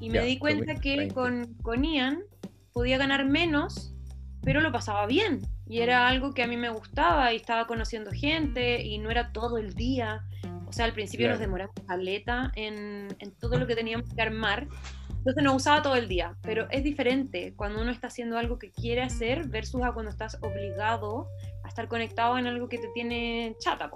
[0.00, 2.24] Y me di cuenta que con, con Ian
[2.72, 3.94] podía ganar menos,
[4.42, 8.10] pero lo pasaba bien y era algo que a mí me gustaba y estaba conociendo
[8.10, 10.22] gente y no era todo el día.
[10.66, 14.66] O sea, al principio nos demoramos caleta en, en todo lo que teníamos que armar.
[15.08, 18.70] Entonces no usaba todo el día, pero es diferente cuando uno está haciendo algo que
[18.70, 21.28] quiere hacer versus a cuando estás obligado
[21.62, 23.90] a estar conectado en algo que te tiene chata.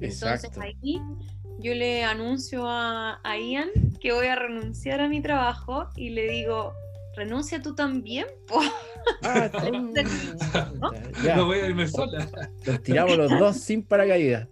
[0.00, 1.00] Entonces ahí
[1.60, 3.68] yo le anuncio a, a Ian
[4.00, 6.74] que voy a renunciar a mi trabajo y le digo,
[7.16, 8.26] renuncia tú también.
[9.22, 9.50] Ah,
[10.80, 11.46] ¿no?
[11.46, 12.28] voy a irme sola.
[12.66, 14.48] Los tiramos los dos sin paracaídas.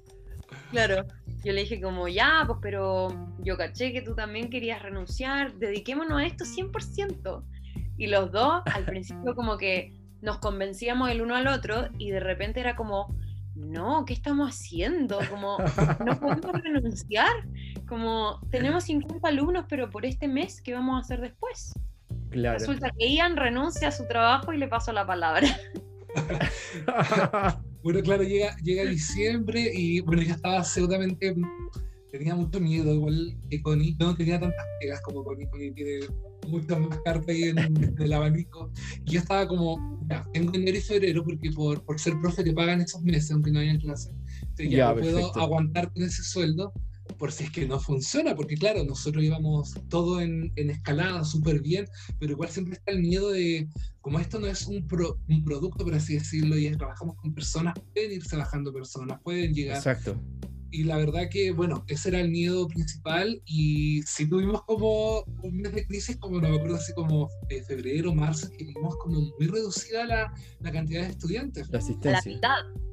[0.71, 1.05] Claro.
[1.45, 6.21] Yo le dije como, ya, pues pero yo caché que tú también querías renunciar, dediquémonos
[6.21, 7.43] a esto 100%.
[7.97, 12.21] Y los dos al principio como que nos convencíamos el uno al otro y de
[12.21, 13.17] repente era como,
[13.55, 15.19] no, ¿qué estamos haciendo?
[15.31, 15.59] Como,
[16.05, 17.33] no podemos renunciar.
[17.89, 21.73] Como, tenemos 50 alumnos, pero por este mes, ¿qué vamos a hacer después?
[22.31, 25.47] Resulta que Ian renuncia a su trabajo y le paso la palabra.
[27.83, 31.35] bueno, claro, llega, llega diciembre y bueno, ya estaba seguramente
[32.11, 36.07] tenía mucho miedo, igual que Connie no tenía tantas pegas como Connie, Connie tiene
[36.49, 38.71] muchas más cartas ahí en, el abanico.
[39.05, 42.53] Y yo estaba como, ya, tengo enero y febrero porque por, por ser profe te
[42.53, 44.11] pagan esos meses, aunque no haya clase.
[44.43, 46.73] Entonces ya, puedo aguantar con ese sueldo
[47.13, 51.61] por si es que no funciona, porque claro, nosotros íbamos todo en, en escalada súper
[51.61, 51.87] bien,
[52.19, 53.69] pero igual siempre está el miedo de,
[54.01, 54.87] como esto no es un,
[55.29, 59.77] un producto, por así decirlo, y trabajamos con personas, pueden irse bajando personas, pueden llegar.
[59.77, 60.21] Exacto.
[60.73, 65.57] Y la verdad que, bueno, ese era el miedo principal y si tuvimos como un
[65.57, 69.21] mes de crisis, como no me acuerdo, así como de febrero, marzo, que vimos como
[69.21, 71.69] muy reducida la, la cantidad de estudiantes.
[71.71, 72.13] La asistencia.
[72.13, 72.90] La mitad.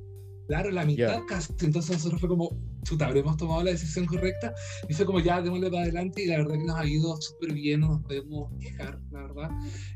[0.48, 1.54] Claro, la mitad casi.
[1.62, 4.54] Entonces nosotros fue como, chuta, habremos tomado la decisión correcta.
[4.88, 6.24] Y fue como, ya, démosle para adelante.
[6.24, 9.50] Y la verdad que nos ha ido súper bien, no nos podemos quejar, la verdad.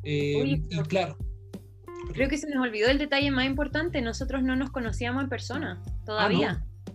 [0.04, 1.18] Eh, y claro.
[2.14, 4.02] Creo que se nos olvidó el detalle más importante.
[4.02, 6.64] Nosotros no nos conocíamos en persona todavía.
[6.64, 6.94] Ah,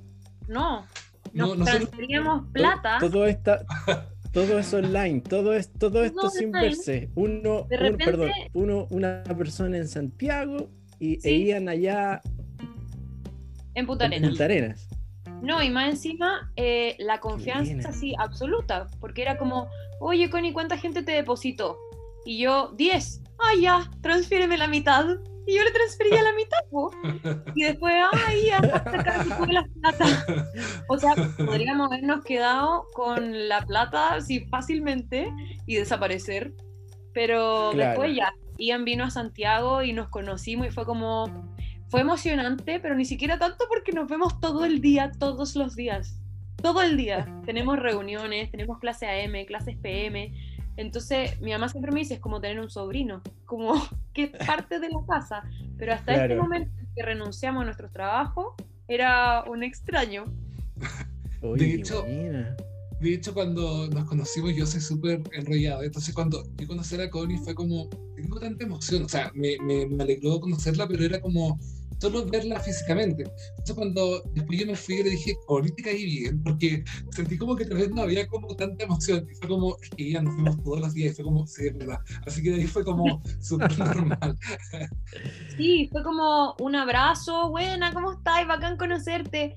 [0.49, 0.87] no.
[1.33, 2.99] Nos transferíamos plata.
[3.01, 3.65] Todo, está,
[4.33, 7.11] todo es online, todo es todo esto sin verse.
[7.15, 12.21] Uno, perdón, uno, una persona en Santiago y e iban allá
[13.77, 14.89] en Punta Arenas.
[15.43, 19.69] No, y más encima, eh, la confianza así absoluta, porque era como,
[20.01, 21.79] oye, Connie, ¿cuánta gente te depositó?
[22.25, 23.23] Y yo, 10.
[23.39, 25.07] Ah, ya, transfíreme la mitad.
[25.47, 26.91] Y yo le transfería la mitad, ¿no?
[27.55, 27.95] Y después,
[28.27, 30.27] ay, ya, sacar la plata.
[30.89, 35.33] O sea, podríamos habernos quedado con la plata así fácilmente
[35.67, 36.53] y desaparecer.
[37.13, 41.55] Pero después ya, Ian vino a Santiago y nos conocimos y fue como,
[41.89, 46.19] fue emocionante, pero ni siquiera tanto porque nos vemos todo el día, todos los días.
[46.63, 47.27] Todo el día.
[47.45, 50.33] Tenemos reuniones, tenemos clase AM, clases PM.
[50.77, 53.75] Entonces, mi mamá siempre me dice, es como tener un sobrino, como
[54.15, 55.43] que es parte de la casa.
[55.79, 58.57] Pero hasta este momento que renunciamos a nuestro trabajo,
[58.89, 60.25] era un extraño.
[61.41, 62.05] de hecho,
[63.01, 65.83] de hecho, cuando nos conocimos yo soy súper enrollado.
[65.83, 69.05] Entonces cuando yo conocí a Connie fue como, tengo tanta emoción.
[69.05, 71.59] O sea, me, me, me alegró conocerla, pero era como
[71.99, 73.25] solo verla físicamente.
[73.51, 77.55] Entonces cuando después yo me fui, le dije, Connie, te caí bien, porque sentí como
[77.55, 79.27] que tal vez no había como tanta emoción.
[79.31, 81.13] Y fue como, es que ya nos vimos todos los días.
[81.13, 81.99] Y fue como, sí, es verdad.
[82.27, 84.39] Así que de ahí fue como súper normal.
[85.57, 88.47] Sí, fue como un abrazo, buena, ¿cómo estás?
[88.47, 89.55] Bacán conocerte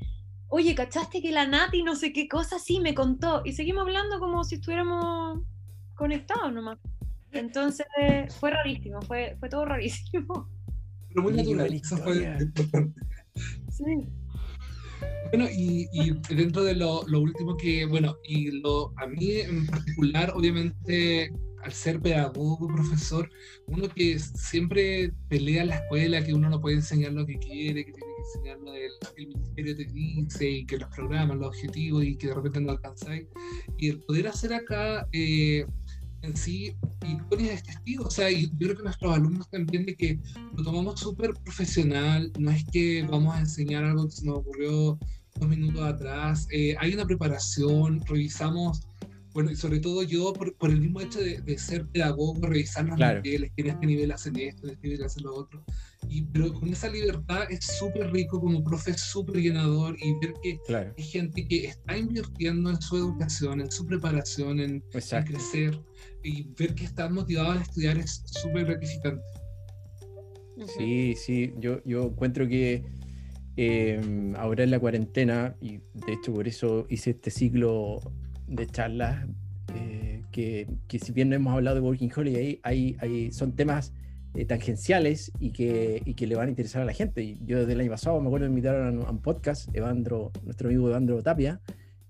[0.49, 3.41] oye, ¿cachaste que la Nati no sé qué cosa sí me contó?
[3.45, 5.39] Y seguimos hablando como si estuviéramos
[5.95, 6.79] conectados nomás.
[7.31, 7.85] Entonces
[8.39, 10.49] fue rarísimo, fue, fue todo rarísimo.
[11.09, 13.01] Pero muy natural, eso fue importante.
[13.71, 13.85] Sí.
[15.31, 15.87] Bueno, y,
[16.33, 21.31] dentro de lo, lo, último que, bueno, y lo, a mí en particular, obviamente,
[21.63, 23.29] al ser pedagogo, profesor,
[23.67, 27.85] uno que siempre pelea en la escuela, que uno no puede enseñar lo que quiere,
[27.85, 28.73] que tiene que enseñar lo
[29.15, 32.61] que el ministerio te dice, y que los programas, los objetivos, y que de repente
[32.61, 33.27] no alcanzáis.
[33.77, 35.65] Y el poder hacer acá eh,
[36.21, 36.75] en sí,
[37.07, 40.19] y pones es testigo, o sea, yo creo que nuestros alumnos también de que
[40.55, 44.99] lo tomamos súper profesional, no es que vamos a enseñar algo que se nos ocurrió
[45.35, 48.81] dos minutos atrás, eh, hay una preparación, revisamos
[49.33, 52.85] bueno, y sobre todo yo, por, por el mismo hecho de, de, ser pedagogo, revisar
[52.85, 55.63] los niveles, que en este nivel hacen esto, en este nivel hacen lo otro.
[56.07, 60.59] Y, pero con esa libertad es súper rico como profe, súper llenador y ver que
[60.97, 65.79] hay gente que está invirtiendo en su educación, en su preparación, en, en crecer
[66.23, 69.21] y ver que están motivados a estudiar es súper gratificante.
[70.77, 72.83] Sí, sí, yo, yo encuentro que
[73.55, 77.99] eh, ahora en la cuarentena, y de hecho por eso hice este ciclo
[78.47, 79.27] de charlas
[79.75, 83.93] eh, que, que, si bien no hemos hablado de Working Holiday, hay, hay, son temas
[84.35, 87.23] eh, tangenciales y que, y que le van a interesar a la gente.
[87.23, 90.69] Y yo desde el año pasado me acuerdo de invitar a un, podcast, Evandro, nuestro
[90.69, 91.59] amigo Evandro Tapia,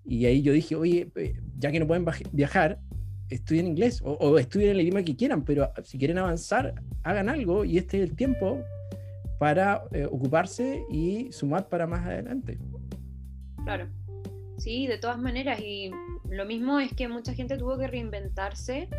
[0.05, 2.79] y ahí yo dije, oye, eh, ya que no pueden viajar,
[3.29, 7.63] estudien inglés o, o, estudien el idioma que quieran, pero si quieren avanzar, hagan algo
[7.63, 8.59] y este es el tiempo
[9.37, 12.57] para ocuparse y sumar para más adelante.
[13.63, 13.87] Claro.
[14.57, 15.59] Sí, de todas maneras.
[15.61, 15.91] Y
[16.29, 18.89] lo mismo es que mucha gente tuvo que reinventarse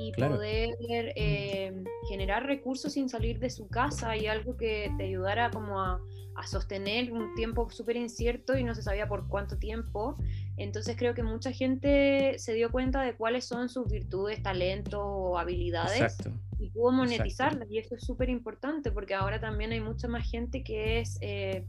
[0.00, 0.78] y poder
[1.14, 6.00] eh, generar recursos sin salir de su casa y algo que te ayudara como a,
[6.46, 10.16] sostener un tiempo súper incierto y no se sabía por cuánto tiempo.
[10.56, 15.38] Entonces creo que mucha gente se dio cuenta de cuáles son sus virtudes, talentos o
[15.38, 16.16] habilidades
[16.58, 17.70] y pudo monetizarlas.
[17.70, 21.66] Y eso es súper importante porque ahora también hay mucha más gente que es eh,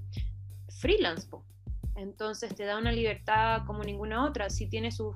[0.79, 1.27] freelance.
[1.97, 4.49] Entonces te da una libertad como ninguna otra.
[4.49, 5.15] Si tiene sus,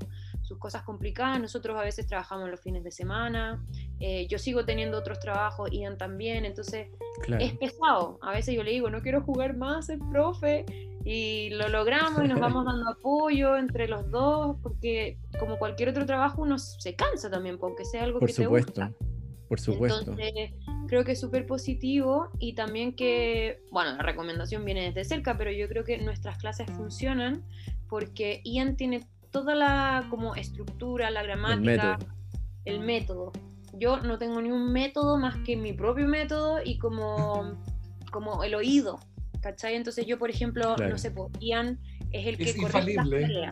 [0.60, 3.64] cosas complicadas, nosotros a veces trabajamos los fines de semana,
[4.00, 6.88] eh, yo sigo teniendo otros trabajos, Ian también, entonces
[7.40, 8.20] es pesado.
[8.22, 10.66] A veces yo le digo, no quiero jugar más el profe,
[11.06, 16.06] y lo logramos y nos vamos dando apoyo entre los dos, porque como cualquier otro
[16.06, 18.92] trabajo uno se cansa también, porque sea algo que te gusta.
[19.48, 20.00] Por supuesto.
[20.00, 20.54] Entonces,
[20.88, 25.52] creo que es súper positivo y también que, bueno, la recomendación viene desde cerca, pero
[25.52, 27.44] yo creo que nuestras clases funcionan
[27.88, 32.00] porque Ian tiene toda la como estructura, la gramática,
[32.64, 33.34] el método.
[33.74, 37.62] Yo no tengo ni un método más que mi propio método y como,
[38.14, 38.98] como el oído,
[39.42, 39.76] ¿cachai?
[39.76, 41.78] Entonces yo, por ejemplo, no sé, pues, Ian
[42.12, 43.52] es el que es infalible.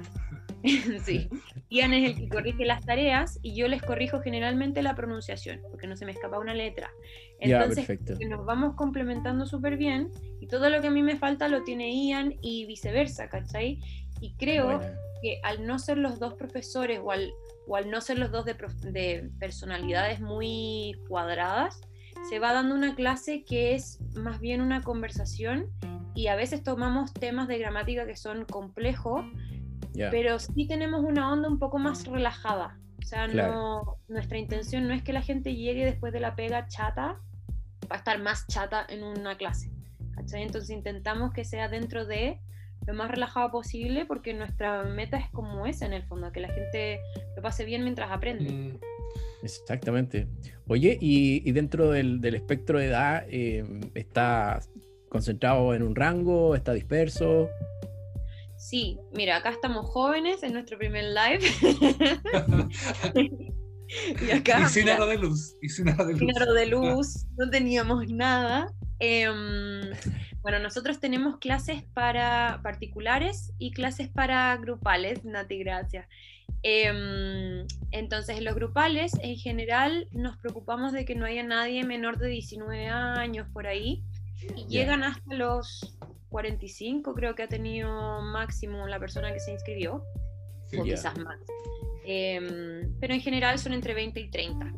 [1.03, 1.27] sí.
[1.69, 5.85] Ian es el que corrige las tareas y yo les corrijo generalmente la pronunciación, porque
[5.85, 6.91] no se me escapa una letra.
[7.41, 7.89] Entonces,
[8.29, 11.93] nos vamos complementando súper bien y todo lo que a mí me falta lo tiene
[12.07, 13.81] Ian y viceversa, ¿cachai?
[14.21, 14.79] Y creo
[15.23, 17.33] que al no ser los dos profesores o al,
[17.67, 18.55] o al no ser los dos de,
[18.91, 21.81] de personalidades muy cuadradas,
[22.29, 25.71] se va dando una clase que es más bien una conversación
[26.13, 29.25] y a veces tomamos temas de gramática que son complejos
[30.11, 32.77] pero sí tenemos una onda un poco más relajada.
[32.99, 36.67] O sea, no, nuestra intención no es que la gente llegue después de la pega
[36.67, 37.19] chata,
[37.91, 39.71] va a estar más chata en una clase.
[40.17, 42.39] Entonces intentamos que sea dentro de
[42.85, 46.49] lo más relajado posible porque nuestra meta es como esa en el fondo, que la
[46.49, 46.99] gente
[47.35, 48.51] lo pase bien mientras aprende.
[48.51, 48.79] Mm.
[49.43, 50.27] Exactamente.
[50.67, 54.61] Oye, y, dentro del, espectro de edad, eh, ¿está
[55.09, 56.55] concentrado en un rango?
[56.55, 57.49] ¿Está disperso?
[58.57, 61.45] Sí, mira, acá estamos jóvenes en nuestro primer live.
[64.25, 64.69] y acá.
[64.69, 65.57] sin aro de luz.
[65.61, 66.33] Y sin aro de luz.
[66.55, 68.71] de luz, no teníamos nada.
[68.99, 69.91] Em,
[70.43, 76.05] bueno, nosotros tenemos clases para particulares y clases para grupales, Nati, gracias.
[76.63, 82.17] Em, entonces, en los grupales, en general, nos preocupamos de que no haya nadie menor
[82.17, 84.03] de 19 años por ahí
[84.55, 85.97] y llegan hasta los
[86.29, 90.03] 45 creo que ha tenido máximo la persona que se inscribió,
[90.77, 91.39] o quizás más.
[92.05, 94.73] Em, pero en general son entre 20 y 30.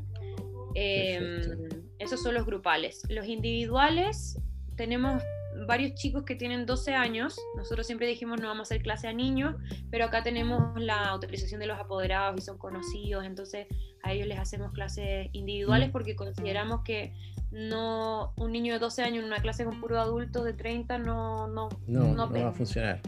[0.76, 3.02] Em, esos son los grupales.
[3.10, 4.38] Los individuales,
[4.76, 5.24] tenemos
[5.68, 7.38] varios chicos que tienen 12 años.
[7.56, 9.56] Nosotros siempre dijimos no vamos a hacer clase a niños,
[9.90, 13.68] pero acá tenemos la autorización de los apoderados y son conocidos, entonces
[14.04, 15.92] a ellos les hacemos clases individuales mm.
[15.92, 17.14] porque consideramos que
[17.52, 21.48] no un niño de 12 años en una clase con puro adulto de 30 no
[21.48, 23.02] no, no, va a funcionar.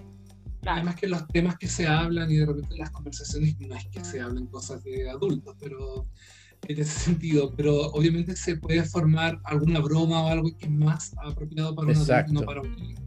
[0.65, 4.03] Además que los temas que se hablan y de repente las conversaciones no es que
[4.03, 6.07] se hablen cosas de adultos, pero
[6.67, 11.13] en ese sentido, pero obviamente se puede formar alguna broma o algo que es más
[11.17, 12.97] apropiado para un adulto, no para un niño.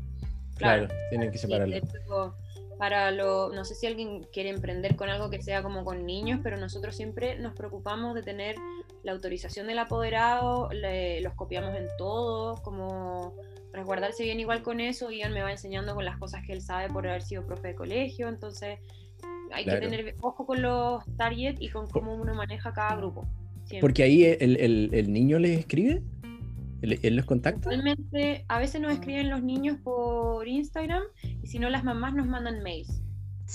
[0.57, 2.36] Claro, tienen que separarlo.
[2.78, 6.40] para lo, no sé si alguien quiere emprender con algo que sea como con niños,
[6.42, 8.57] pero nosotros siempre nos preocupamos de tener
[9.03, 13.34] la autorización del apoderado, los copiamos en todo, como
[13.72, 16.88] resguardarse bien igual con eso, Ian me va enseñando con las cosas que él sabe
[16.88, 18.78] por haber sido profe de colegio, entonces
[19.53, 23.26] hay que tener ojo con los target y con cómo uno maneja cada grupo.
[23.81, 26.03] Porque ahí el, niño les escribe,
[26.83, 27.68] él, los contacta.
[27.68, 31.03] Realmente, a veces nos escriben los niños por Instagram
[31.43, 33.03] y si no, las mamás nos mandan mails.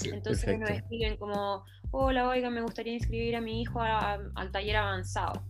[0.04, 5.44] Entonces nos escriben como, hola, oiga, me gustaría inscribir a mi hijo al taller avanzado.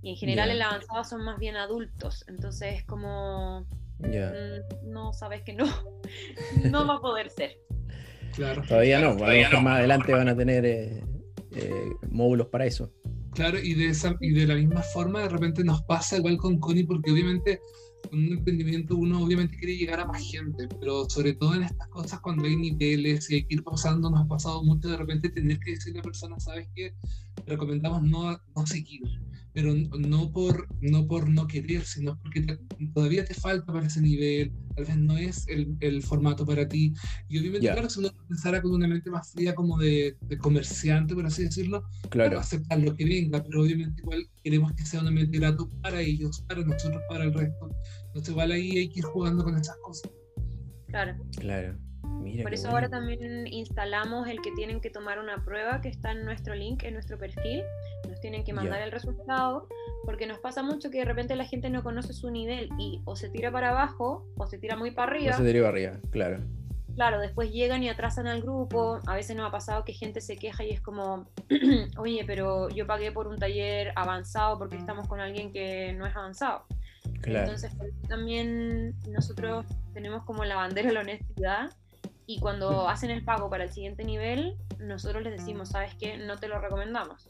[0.00, 3.66] Y en general el avanzado son más bien adultos, entonces es como,
[3.98, 5.64] mm, no sabes que no,
[6.70, 7.58] no va a poder ser.
[8.34, 8.62] Claro.
[8.62, 11.02] Todavía no, más adelante van a tener eh,
[11.56, 12.92] eh, módulos para eso.
[13.38, 16.58] Claro, y de, esa, y de la misma forma de repente nos pasa igual con
[16.58, 17.60] Connie, porque obviamente
[18.10, 21.86] con un emprendimiento uno obviamente quiere llegar a más gente, pero sobre todo en estas
[21.86, 25.28] cosas cuando hay niveles y hay que ir pasando, nos ha pasado mucho de repente
[25.28, 26.92] tener que decirle a la persona, ¿sabes qué?
[27.46, 29.02] Recomendamos no, no seguir
[29.58, 32.46] pero no por, no por no querer, sino porque
[32.94, 36.94] todavía te falta para ese nivel, tal vez no es el, el formato para ti.
[37.28, 41.12] Y obviamente, claro, si uno pensara con una mente más fría como de, de comerciante,
[41.12, 42.38] por así decirlo, claro.
[42.38, 46.40] aceptar lo que venga, pero obviamente igual queremos que sea una mente grato para ellos,
[46.46, 47.68] para nosotros, para el resto.
[48.06, 50.12] Entonces igual ahí hay que ir jugando con esas cosas.
[50.86, 51.16] Claro.
[51.36, 51.76] Claro.
[52.42, 56.24] Por eso ahora también instalamos el que tienen que tomar una prueba que está en
[56.24, 57.62] nuestro link, en nuestro perfil.
[58.08, 59.66] Nos tienen que mandar el resultado,
[60.04, 63.16] porque nos pasa mucho que de repente la gente no conoce su nivel y o
[63.16, 65.34] se tira para abajo o se tira muy para arriba.
[65.34, 66.40] O se tira para arriba, claro.
[66.94, 68.98] Claro, después llegan y atrasan al grupo.
[69.06, 71.28] A veces nos ha pasado que gente se queja y es como,
[71.96, 76.16] oye, pero yo pagué por un taller avanzado porque estamos con alguien que no es
[76.16, 76.64] avanzado.
[77.20, 77.46] Claro.
[77.46, 77.72] Entonces,
[78.08, 81.70] también nosotros tenemos como la bandera de la honestidad
[82.28, 86.18] y cuando hacen el pago para el siguiente nivel, nosotros les decimos, ¿sabes qué?
[86.18, 87.26] No te lo recomendamos.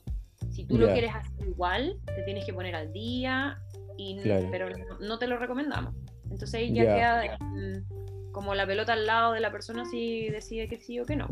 [0.50, 3.60] Si tú lo quieres hacer igual, te tienes que poner al día,
[3.96, 4.18] y,
[4.50, 4.68] pero
[5.00, 5.94] no, te lo recomendamos.
[6.24, 7.38] Entonces ahí ya queda
[8.32, 11.28] como la pelota al lado de la persona si decide que sí o que no.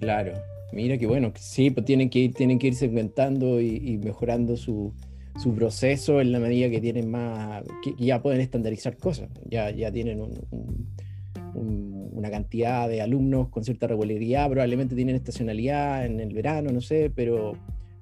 [0.00, 0.32] Claro,
[0.72, 4.92] mira que bueno, sí, pues tienen que ir, tienen que ir segmentando y, mejorando su,
[5.40, 9.92] su, proceso en la medida que tienen más, que, ya pueden estandarizar cosas, ya, ya
[9.92, 10.88] tienen un
[11.56, 17.10] una cantidad de alumnos con cierta regularidad, probablemente tienen estacionalidad en el verano, no sé,
[17.14, 17.52] pero,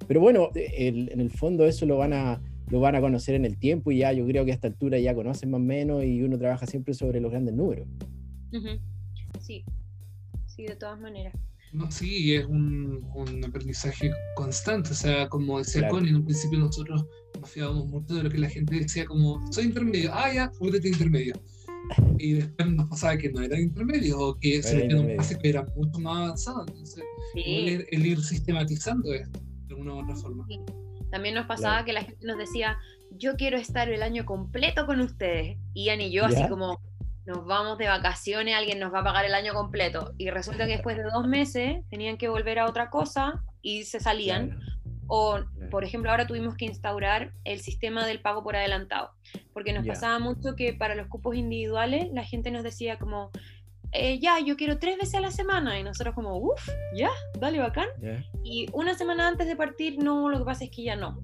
[0.07, 3.57] pero bueno, en el fondo eso lo van, a, lo van a conocer en el
[3.57, 6.21] tiempo y ya yo creo que a esta altura ya conocen más o menos y
[6.21, 7.87] uno trabaja siempre sobre los grandes números.
[9.39, 9.63] Sí,
[10.45, 11.33] sí, de todas maneras.
[11.73, 14.91] No, sí, es un, un, aprendizaje constante.
[14.91, 17.05] O sea, como decía Connie, en un principio nosotros
[17.37, 20.87] nos fiábamos mucho de lo que la gente decía, como, soy intermedio, ah, ya, fúrate
[20.87, 21.33] intermedio
[22.17, 25.65] y después nos pasaba que no eran intermedios o que se un pase que era
[25.75, 26.65] mucho más avanzado.
[26.67, 27.03] Entonces,
[27.35, 30.45] el, ir sistematizando esto de una u otra forma.
[31.11, 32.77] También nos pasaba que la gente nos decía,
[33.11, 35.57] yo quiero estar el año completo con ustedes.
[35.73, 36.79] Ian y yo, así como,
[37.25, 40.13] nos vamos de vacaciones, alguien nos va a pagar el año completo.
[40.17, 43.99] Y resulta que después de dos meses tenían que volver a otra cosa y se
[43.99, 44.59] salían.
[45.07, 45.39] O,
[45.69, 49.11] por ejemplo, ahora tuvimos que instaurar el sistema del pago por adelantado,
[49.53, 53.29] porque nos pasaba mucho que para los cupos individuales la gente nos decía como,
[53.91, 57.59] eh, ya, yo quiero tres veces a la semana, y nosotros como, uff, ya, dale
[57.59, 57.87] bacán.
[58.43, 61.21] Y una semana antes de partir, no, lo que pasa es que ya no.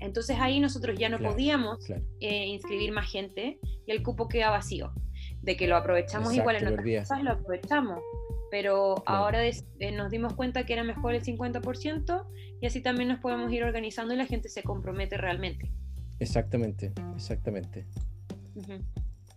[0.00, 1.78] Entonces ahí nosotros ya no podíamos
[2.20, 4.92] eh, inscribir más gente y el cupo queda vacío.
[5.40, 8.00] De que lo aprovechamos igual en otras cosas, lo aprovechamos
[8.50, 12.26] pero ahora eh, nos dimos cuenta que era mejor el 50%
[12.60, 15.70] y así también nos podemos ir organizando y la gente se compromete realmente.
[16.18, 17.86] Exactamente, exactamente.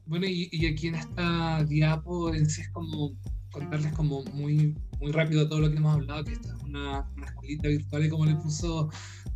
[0.06, 3.14] Bueno, y, aquí en esta diapo en sí es como
[3.52, 7.26] contarles como muy, muy rápido todo lo que hemos hablado, que esta es una, una
[7.26, 8.90] escuelita virtual, como le puso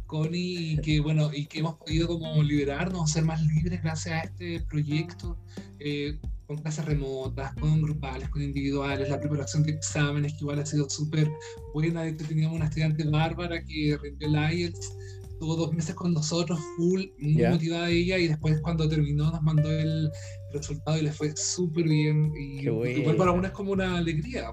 [0.05, 4.23] Connie, y que bueno, y que hemos podido como liberarnos, ser más libres gracias a
[4.25, 5.37] este proyecto.
[5.79, 6.19] Eh,
[6.51, 10.89] con clases remotas, con grupales, con individuales, la preparación de exámenes, que igual ha sido
[10.89, 11.31] súper
[11.73, 12.03] buena.
[12.03, 14.97] De hecho, teníamos una estudiante bárbara que rindió el IELTS,
[15.39, 19.71] tuvo dos meses con nosotros, full, muy motivada ella, y después cuando terminó nos mandó
[19.71, 20.11] el
[20.51, 22.33] resultado y le fue súper bien.
[22.35, 24.51] Y igual para uno es como una alegría.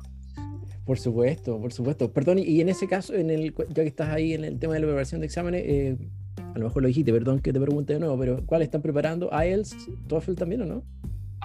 [0.84, 2.12] Por supuesto, por supuesto.
[2.12, 4.80] Perdón, y en ese caso, en el, ya que estás ahí en el tema de
[4.80, 5.96] la preparación de exámenes, eh,
[6.36, 9.30] a lo mejor lo dijiste, perdón que te pregunte de nuevo, pero ¿cuál están preparando?
[9.32, 9.76] ¿IELTS,
[10.06, 10.84] TOEFL también o no?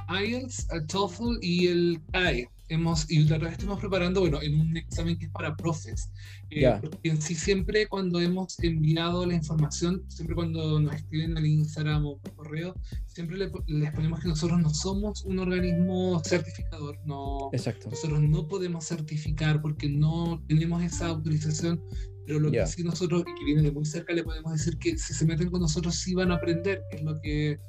[0.09, 2.49] IELTS, el TOEFL y el CAE.
[2.69, 6.09] Hemos, y la verdad estamos preparando, bueno, en un examen que es para profes.
[6.49, 11.45] Eh, porque en sí siempre cuando hemos enviado la información, siempre cuando nos escriben al
[11.45, 12.75] Instagram o por correo,
[13.05, 16.97] siempre les ponemos que nosotros no somos un organismo certificador.
[17.05, 17.89] No, Exacto.
[17.89, 21.81] Nosotros no podemos certificar porque no tenemos esa autorización
[22.25, 24.97] pero lo que sí nosotros, y que viene de muy cerca, le podemos decir que
[24.97, 27.59] si se meten con nosotros sí van a aprender, que es lo que,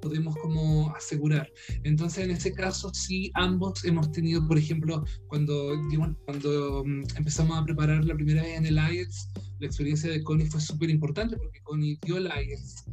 [0.00, 1.50] podemos como asegurar.
[1.84, 5.72] Entonces, en ese caso, sí, ambos hemos tenido, por ejemplo, cuando,
[6.24, 9.28] cuando mm, empezamos a preparar la primera vez en el IELTS,
[9.60, 12.84] la experiencia de Connie fue súper importante porque Connie dio el IELTS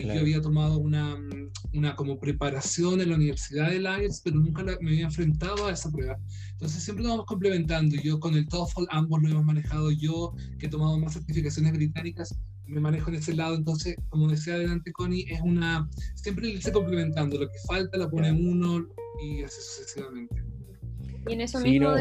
[0.00, 1.16] yo había tomado una,
[1.72, 5.90] una, como preparación en la Universidad de IELTS, pero nunca me había enfrentado a esa
[5.90, 6.18] prueba.
[6.52, 7.96] Entonces siempre nos vamos complementando.
[7.96, 9.90] Yo con el TOEFL ambos lo hemos manejado.
[9.90, 12.34] Yo, que he tomado más certificaciones británicas,
[12.66, 13.54] me manejo en ese lado.
[13.54, 15.88] Entonces, como decía adelante Connie, es una...
[16.14, 17.38] Siempre irse complementando.
[17.38, 18.86] Lo que falta la pone uno
[19.22, 20.51] y así sucesivamente.
[21.26, 21.94] Y en eso mismo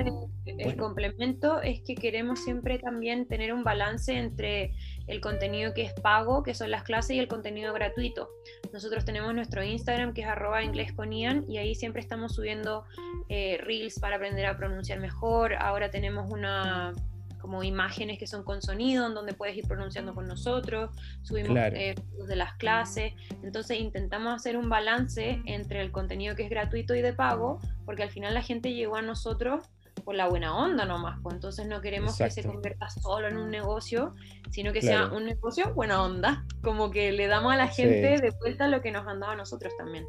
[0.45, 4.73] el complemento es que queremos siempre también tener un balance entre
[5.07, 8.29] el contenido que es pago, que son las clases, y el contenido gratuito.
[8.73, 12.85] Nosotros tenemos nuestro Instagram que es arroba inglés con Ian y ahí siempre estamos subiendo
[13.29, 15.53] eh, reels para aprender a pronunciar mejor.
[15.53, 16.93] Ahora tenemos una
[17.41, 20.91] como imágenes que son con sonido, en donde puedes ir pronunciando con nosotros,
[21.23, 21.95] subimos eh,
[22.27, 23.13] de las clases,
[23.43, 28.03] entonces intentamos hacer un balance entre el contenido que es gratuito y de pago, porque
[28.03, 29.69] al final la gente llegó a nosotros
[30.03, 31.35] por la buena onda nomás, pues.
[31.35, 34.15] Entonces no queremos que se convierta solo en un negocio,
[34.49, 38.31] sino que sea un negocio buena onda, como que le damos a la gente de
[38.39, 40.05] vuelta lo que nos han dado a nosotros también.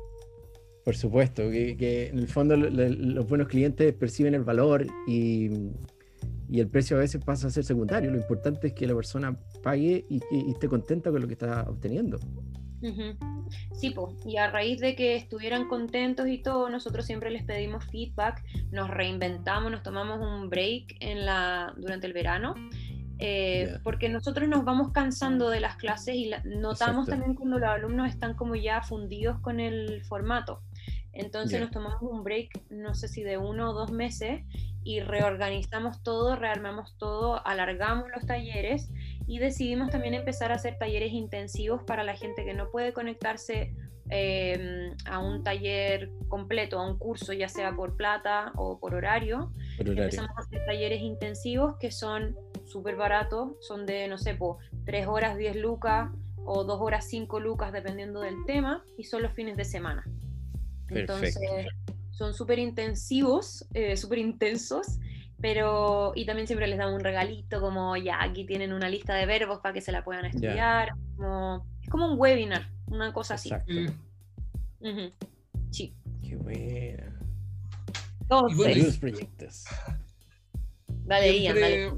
[0.85, 5.49] Por supuesto, que, que en el fondo los buenos clientes perciben el valor y,
[6.49, 8.11] y el precio a veces pasa a ser secundario.
[8.11, 10.21] Lo importante es que la persona pague y,
[10.51, 12.19] esté contenta con lo que está obteniendo.
[13.75, 17.85] Sí, pues, y a raíz de que estuvieran contentos y todo, nosotros siempre les pedimos
[17.87, 22.55] feedback, nos reinventamos, nos tomamos un break en la, durante el verano,
[23.19, 28.09] eh, porque nosotros nos vamos cansando de las clases y notamos también cuando los alumnos
[28.09, 30.61] están como ya fundidos con el formato.
[31.13, 34.43] Entonces nos tomamos un break, no sé si de uno o dos meses,
[34.85, 38.91] y reorganizamos todo, rearmamos todo, alargamos los talleres
[39.27, 43.75] y decidimos también empezar a hacer talleres intensivos para la gente que no puede conectarse
[44.11, 49.53] em, a un taller completo, a un curso, ya sea por plata o por horario.
[49.79, 55.07] Empezamos a hacer talleres intensivos que son súper baratos, son de, no sé, por 3
[55.07, 56.11] horas 10 lucas
[56.45, 60.05] o 2 horas 5 lucas dependiendo del tema y son los fines de semana.
[60.95, 61.39] Entonces,
[62.11, 64.99] son súper intensivos, eh, súper intensos,
[65.41, 69.27] pero y también siempre les damos un regalito como ya aquí tienen una lista de
[69.27, 73.51] verbos para que se la puedan estudiar, como, es como un webinar, una cosa así.
[75.71, 75.95] Sí.
[76.23, 77.19] Qué buena.
[78.29, 79.65] Todos bueno, proyectos.
[81.05, 81.93] Dale, Ian, dale.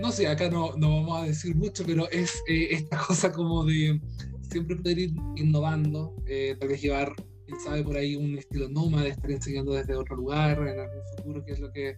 [0.00, 3.64] No sé, acá no, no vamos a decir mucho, pero es eh, esta cosa como
[3.64, 4.00] de
[4.40, 7.14] siempre poder ir innovando, eh, tal vez llevar
[7.60, 11.52] sabe por ahí un estilo nómada, estar enseñando desde otro lugar en algún futuro, que
[11.52, 11.96] es lo que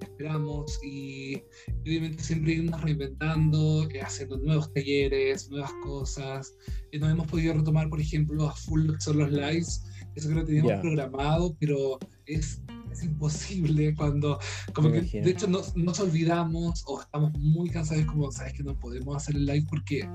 [0.00, 0.78] esperamos.
[0.84, 1.42] Y,
[1.82, 6.54] obviamente siempre irnos reinventando, eh, haciendo nuevos talleres, nuevas cosas.
[6.90, 9.84] Eh, nos hemos podido retomar, por ejemplo, a full son los lives,
[10.14, 14.38] eso que lo teníamos programado, pero es es imposible cuando,
[14.74, 18.78] como que, de hecho, nos, nos, olvidamos o estamos muy cansados, como, sabes que no
[18.78, 20.08] podemos hacer el live porque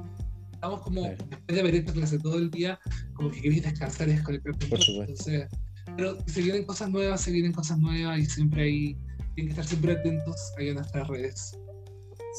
[0.68, 2.80] estamos como, después de haber hecho clase todo el día,
[3.14, 4.66] como que queréis descansar y desconectarte.
[4.68, 5.48] Por Entonces,
[5.96, 8.98] pero se vienen cosas nuevas, se vienen cosas nuevas y siempre hay,
[9.36, 11.58] tienen que estar siempre atentos ahí en nuestras redes.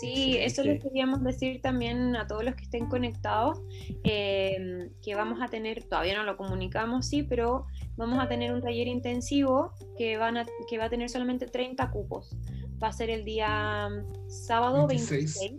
[0.01, 3.61] Sí, eso les queríamos decir también a todos los que estén conectados,
[4.05, 7.67] em, que vamos a tener, todavía no lo comunicamos, sí, pero
[7.97, 11.91] vamos a tener un taller intensivo que, van a, que va a tener solamente 30
[11.91, 12.37] cupos.
[12.81, 15.57] Va a ser el día mm, sábado 26,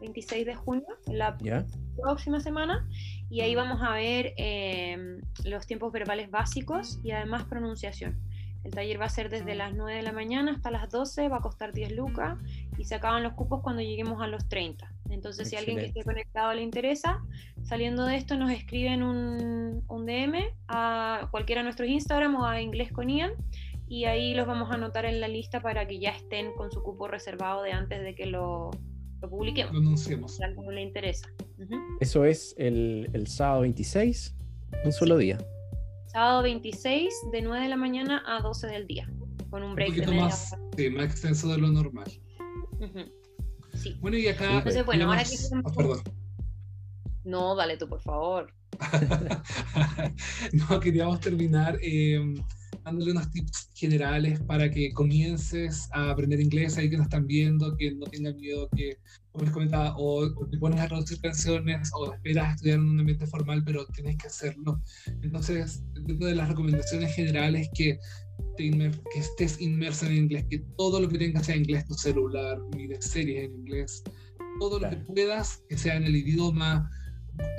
[0.00, 1.36] 26, de junio, en la
[1.96, 2.86] próxima semana
[3.28, 8.18] y ahí vamos a ver em, los tiempos verbales básicos y además pronunciación.
[8.64, 11.38] El taller va a ser desde las 9 de la mañana hasta las 12, va
[11.38, 12.38] a costar 10 lucas
[12.76, 14.92] y se acaban los cupos cuando lleguemos a los 30.
[15.08, 17.22] Entonces, si alguien que esté conectado le interesa,
[17.62, 20.36] saliendo de esto nos escriben un, un DM
[20.68, 23.32] a cualquiera de nuestros Instagram o a Inglés con Ian
[23.88, 26.82] y ahí los vamos a anotar en la lista para que ya estén con su
[26.82, 28.70] cupo reservado de antes de que lo,
[29.20, 29.72] lo publiquemos.
[29.72, 30.36] Lo anunciemos.
[30.36, 31.28] Si a alguno le interesa.
[32.00, 34.34] Eso es el, el sábado 26,
[34.84, 35.38] un solo día.
[36.06, 39.08] Sábado 26 de 9 de la mañana a 12 del día,
[39.50, 42.10] con un break un poquito más, sí, más extenso de lo normal.
[43.74, 43.96] Sí.
[44.00, 44.58] Bueno, y acá.
[44.58, 45.36] Entonces, bueno, ahora que.
[45.64, 46.00] Oh, perdón.
[47.24, 48.52] No, dale tú, por favor.
[50.52, 52.34] no, queríamos terminar eh,
[52.90, 57.76] dándole unos tips generales para que comiences a aprender inglés, ahí que nos están viendo,
[57.76, 58.98] que no tengan miedo, que,
[59.30, 63.00] como les comentaba, o, te pones a traducir canciones o esperas a estudiar en un
[63.00, 64.82] ambiente formal, pero tienes que hacerlo.
[65.22, 67.98] Entonces, dentro de las recomendaciones generales que
[68.56, 73.06] que estés inmerso en inglés, que todo lo que tengas sea inglés, tu celular, mires
[73.06, 74.02] series en inglés,
[74.58, 76.90] todo lo que puedas que sea en el idioma,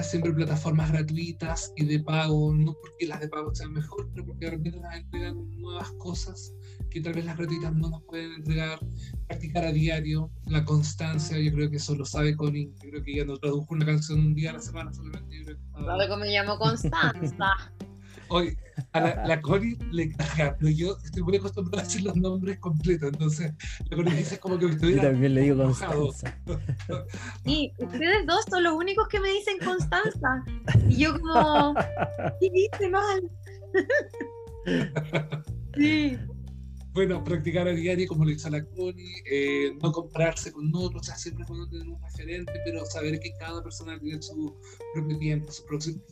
[0.04, 4.46] siempre plataformas gratuitas y de pago, no porque las de pago sean mejor, pero porque
[4.46, 6.54] de repente nos entregan nuevas cosas
[6.90, 8.80] que tal vez las gratuitas no nos pueden entregar.
[9.28, 13.16] Practicar a diario, la constancia, yo creo que eso lo sabe Connie, yo creo que
[13.16, 15.38] ya no tradujo una canción un día a la semana solamente.
[15.40, 17.72] Yo creo me llamo Constanza.
[18.34, 18.58] Hoy,
[18.94, 22.60] a la, la Connie le caga, pero yo estoy muy acostumbrado a decir los nombres
[22.60, 23.54] completos, entonces
[23.90, 25.04] la Connie dice como que me estuviera.
[25.04, 26.40] Yo también le digo Constanza.
[27.44, 30.46] Sí, ustedes dos son los únicos que me dicen Constanza.
[30.88, 31.76] Y yo como,
[32.40, 33.22] ¿qué dice mal?
[35.76, 36.18] sí
[36.94, 41.06] bueno, practicar a diario, como lo hizo la Connie, eh, no comprarse con otros, o
[41.06, 44.56] sea, siempre es bueno tener un referente, pero saber que cada persona tiene su
[44.94, 45.64] propio tiempo, su,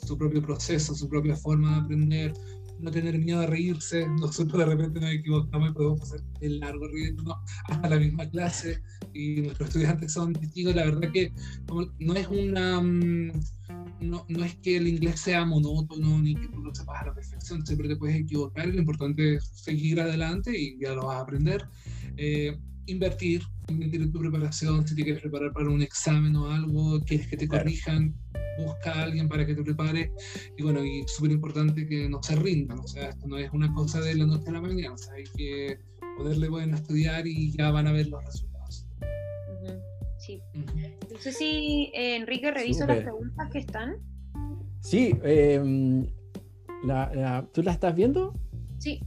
[0.06, 2.34] su propio proceso, su propia forma de aprender,
[2.80, 6.88] no tener miedo a reírse, nosotros de repente nos equivocamos y podemos pasar el largo
[6.88, 8.82] riendo hasta la misma clase
[9.14, 11.34] y nuestros estudiantes son testigos, la verdad que
[12.00, 12.82] no es una...
[12.82, 13.32] Mm,
[14.02, 17.14] no, no, es que el inglés sea monótono ni que tú lo sepas a la
[17.14, 21.22] perfección, siempre te puedes equivocar, lo importante es seguir adelante y ya lo vas a
[21.22, 21.68] aprender.
[22.18, 27.00] Eh, invertir, invertir en tu preparación, si te quieres preparar para un examen o algo,
[27.02, 28.16] quieres que te corrijan,
[28.58, 30.12] busca a alguien para que te prepare.
[30.58, 33.74] Y bueno, y súper importante que no se rindan, o sea, esto no es una
[33.74, 35.80] cosa de la noche a la mañana, o sea, hay que
[36.18, 38.86] poderle bueno estudiar y ya van a ver los resultados.
[40.18, 40.42] Sí.
[41.20, 43.98] No sé si eh, Enrique reviso las preguntas que están.
[44.80, 45.14] Sí,
[47.52, 48.34] ¿tú la estás viendo?
[48.78, 49.02] Sí.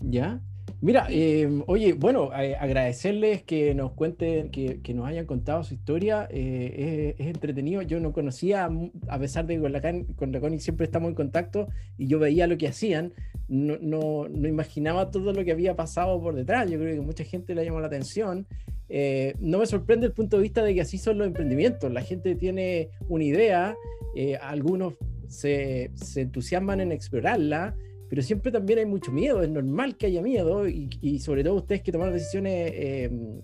[0.00, 0.40] ¿Ya?
[0.80, 5.74] Mira, em, oye, bueno, eh, agradecerles que nos cuenten, que, que, nos hayan contado su
[5.74, 6.26] historia.
[6.30, 7.82] Eh, es, entretenido.
[7.82, 8.70] Yo no conocía,
[9.08, 9.82] a pesar de que con la,
[10.16, 13.12] con la Connie siempre estamos en contacto y yo veía lo que hacían,
[13.46, 16.70] no, no, no, imaginaba todo lo que había pasado por detrás.
[16.70, 18.46] Yo creo que mucha gente le llamó la atención.
[18.88, 21.90] Eh, no me sorprende el punto de vista de que así son los emprendimientos.
[21.92, 23.76] La gente tiene una idea,
[24.14, 24.94] eh, algunos
[25.28, 27.74] se, entusiasman en explorarla,
[28.08, 29.42] pero siempre también hay mucho miedo.
[29.42, 33.40] Es normal que haya miedo y, sobre todo ustedes que tomaron decisiones em,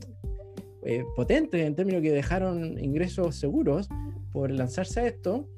[0.85, 3.89] eh, potentes en términos que dejaron ingresos seguros
[4.33, 5.49] por lanzarse a esto.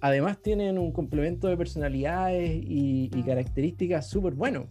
[0.00, 4.68] además tienen un complemento de personalidades y, y características súper bueno,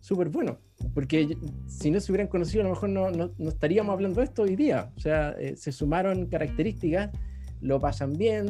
[0.00, 0.58] súper bueno
[0.94, 4.42] porque si no se hubieran conocido, a lo mejor no, no, estaríamos hablando de esto
[4.42, 4.90] hoy día.
[4.96, 7.10] O sea, eh, se sumaron características,
[7.60, 8.46] lo pasan bien,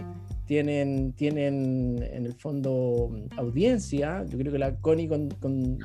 [0.46, 4.24] tienen, tienen en el fondo audiencia.
[4.28, 5.78] Yo creo que la Connie con, con,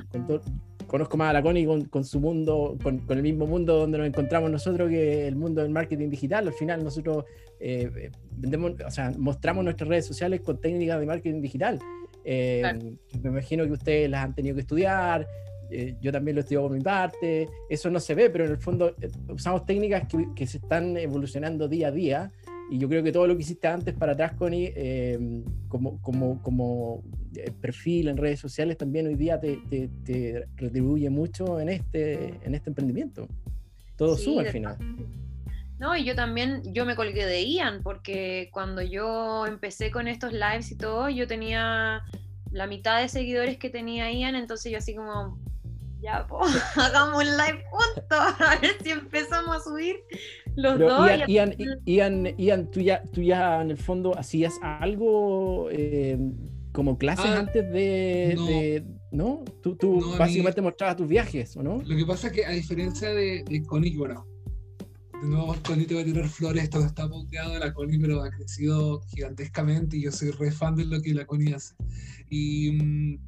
[0.86, 4.50] conozco más a la Connie con, su mundo, con, el mismo mundo donde nos encontramos
[4.50, 6.46] nosotros que el mundo del marketing digital.
[6.46, 7.24] Al final nosotros
[7.58, 11.78] eh, vendemos, o sea, mostramos nuestras redes sociales con técnicas de marketing digital.
[12.24, 15.26] Eh, me imagino que ustedes las han tenido que estudiar,
[15.74, 18.58] eh, yo también lo estudio por mi parte, eso no se ve, pero en el
[18.58, 22.32] fondo eh, usamos técnicas que, que, se están evolucionando día a día
[22.70, 26.40] y yo creo que todo lo que hiciste antes para atrás, Connie, eh, como, como,
[26.42, 27.02] como
[27.60, 32.70] perfil en redes sociales también hoy día te, te, retribuye mucho en este, en este
[32.70, 33.28] emprendimiento.
[33.96, 34.78] Todo sube al final.
[35.78, 40.32] No, y yo también, yo me colgué de Ian, porque cuando yo empecé con estos
[40.32, 42.02] lives y todo, yo tenía
[42.50, 45.38] la mitad de seguidores que tenía Ian, entonces yo así como,
[46.04, 46.26] ya,
[46.76, 48.04] hagamos un live juntos,
[48.38, 49.96] a ver si empezamos a subir
[50.54, 51.10] los dos.
[51.26, 51.54] Ian,
[51.86, 56.18] Ian, Ian, ¿tú, ya, tú ya en el fondo hacías algo eh,
[56.72, 59.44] como clases ah, antes de, no.
[59.62, 61.80] Tú, tú básicamente mostrabas tus viajes, ¿o no?
[61.84, 64.26] Lo que pasa es que a diferencia de, de Connie, bueno,
[65.22, 68.30] de nuevo Connie te va a tirar flores, todo está pauteado, la Connie pero ha
[68.30, 71.74] crecido gigantescamente y yo soy re fan de lo que la Connie hace.
[72.28, 73.18] Y, mm,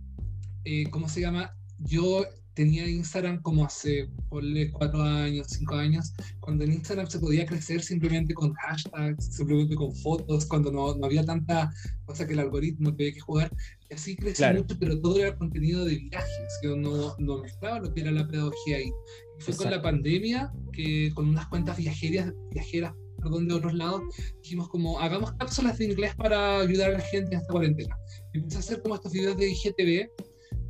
[0.65, 1.57] eh, ¿cómo se llama?
[1.79, 2.25] yo
[2.57, 7.83] tenía Instagram como hace, ponle, cuatro años, cinco años, cuando en Instagram se podía crecer
[7.83, 11.71] simplemente con hashtags, simplemente con fotos, cuando no, no había tanta
[12.07, 13.53] cosa que el algoritmo tenía que jugar.
[13.91, 16.61] Y así creció mucho, pero todo era contenido de viajes.
[16.63, 18.91] Yo no, no mezclaba lo que era la pedagogía ahí.
[19.39, 24.03] Y fue con la pandemia que con unas cuentas viajeras, viajeras perdón, de otros lados,
[24.43, 27.99] dijimos como, hagamos cápsulas de inglés para ayudar a la gente en esta cuarentena.
[28.33, 30.09] Y empecé a hacer como estos videos de IGTV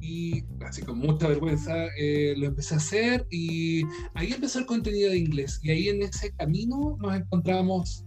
[0.00, 3.82] y así con mucha vergüenza eh, lo empecé a hacer y
[4.14, 8.06] ahí empezó el contenido de inglés y ahí en ese camino nos encontramos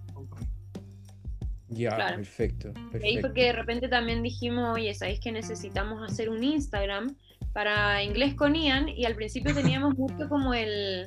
[1.70, 3.06] ya, perfecto, perfecto.
[3.06, 7.16] ahí fue que de repente también dijimos, oye, ¿sabéis que necesitamos hacer un Instagram
[7.54, 8.90] para inglés con Ian?
[8.90, 11.06] Y al principio teníamos mucho como el,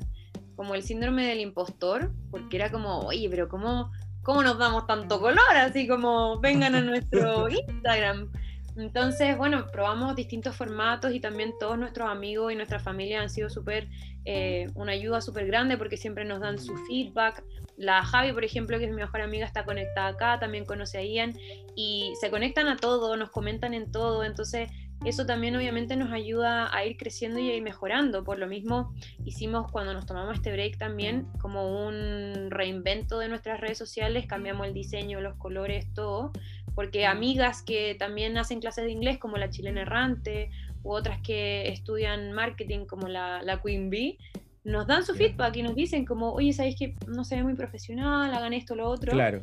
[0.54, 3.90] como el síndrome del impostor, porque era como, oye, pero ¿cómo,
[4.22, 5.56] cómo nos damos tanto color?
[5.56, 8.30] Así como, vengan a nuestro Instagram.
[8.76, 13.50] Entonces, bueno, probamos distintos formatos y también todos nuestros amigos y nuestra familia han sido
[13.50, 13.88] súper,
[14.24, 17.44] eh, una ayuda súper grande porque siempre nos dan su feedback.
[17.76, 21.04] La Javi, por ejemplo, que es mi mejor amiga, está conectada acá, también conoce a
[21.04, 21.34] Ian
[21.76, 24.24] y se conectan a todo, nos comentan en todo.
[24.24, 24.70] Entonces,
[25.04, 28.22] eso también obviamente nos ayuda a ir creciendo y a ir mejorando.
[28.24, 28.94] Por lo mismo,
[29.24, 34.66] hicimos cuando nos tomamos este break también como un reinvento de nuestras redes sociales, cambiamos
[34.66, 36.32] el diseño, los colores, todo
[36.74, 40.50] porque amigas que también hacen clases de inglés, como la chilena errante,
[40.82, 44.18] u otras que estudian marketing, como la, la Queen Bee,
[44.64, 47.54] nos dan su feedback y nos dicen como, oye, ¿sabéis que no se ve muy
[47.54, 48.32] profesional?
[48.32, 49.12] Hagan esto, lo otro.
[49.12, 49.42] Claro.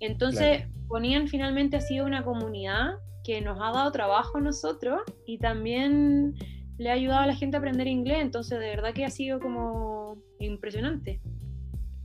[0.00, 5.38] Entonces ponían finalmente ha sido una comunidad que nos ha dado trabajo a nosotros y
[5.38, 6.34] también
[6.78, 8.18] le ha ayudado a la gente a aprender inglés.
[8.20, 11.20] Entonces, de verdad que ha sido como impresionante.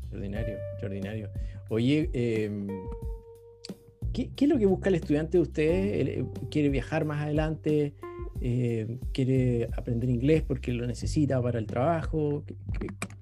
[0.01, 1.29] Extraordinario, extraordinario.
[1.69, 2.49] Oye, eh,
[4.13, 6.07] ¿Qué, es lo que busca el estudiante de ustedes?
[6.07, 7.95] Eh, ¿Quiere viajar más adelante?
[8.41, 12.43] Eh, ¿Quiere aprender inglés porque lo necesita para el trabajo?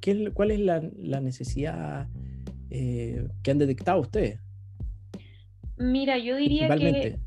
[0.02, 0.82] ¿Qué, cuál es la,
[1.22, 2.10] necesidad
[2.70, 4.40] eh, que han detectado ustedes?
[5.78, 7.20] Mira, yo diría que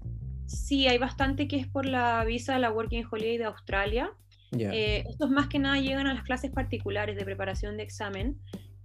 [0.47, 4.13] sí, hay bastante que es por la visa de la Working Holiday de Australia.
[4.53, 8.37] estos más que nada llegan a las clases particulares de preparación de examen.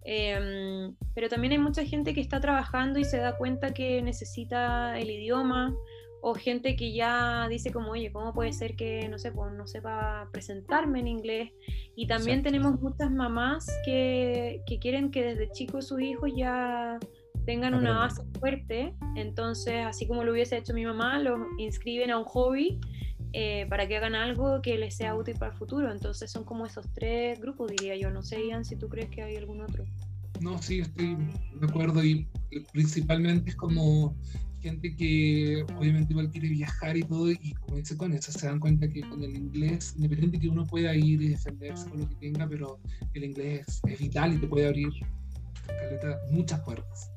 [0.04, 4.98] Em, pero también hay mucha gente que está trabajando y se da cuenta que necesita
[4.98, 5.76] el idioma
[6.22, 9.68] o gente que ya dice como, oye, ¿cómo puede ser que, no sé, pues, no
[9.68, 11.52] sepa presentarme en inglés?
[11.96, 17.00] Y también tenemos muchas mamás que, que, quieren que desde chicos sus hijos ya
[17.46, 22.20] tengan una base fuerte, entonces, así como lo hubiese hecho mi mamá, los inscriben a
[22.20, 22.80] un hobby
[23.34, 25.92] eh, para que hagan algo que les sea útil para el futuro.
[25.92, 28.10] Entonces son como esos tres grupos, diría yo.
[28.12, 29.86] No sé, Ian, si tú crees que hay algún otro.
[30.42, 31.18] No, sí, estoy
[31.60, 32.28] de acuerdo y
[32.72, 34.16] principalmente es como
[34.62, 38.60] gente que obviamente igual quiere viajar y todo y como dice con eso se dan
[38.60, 42.16] cuenta que con el inglés, independiente que uno pueda ir y defenderse con lo que
[42.16, 42.80] tenga, pero
[43.14, 44.90] el inglés es, vital y te puede abrir
[46.32, 47.12] muchas puertas.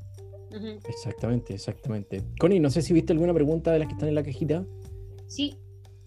[0.86, 2.22] Exactamente, exactamente.
[2.38, 4.64] Connie, no sé si viste alguna pregunta de las que están en la cajita.
[5.26, 5.56] Sí,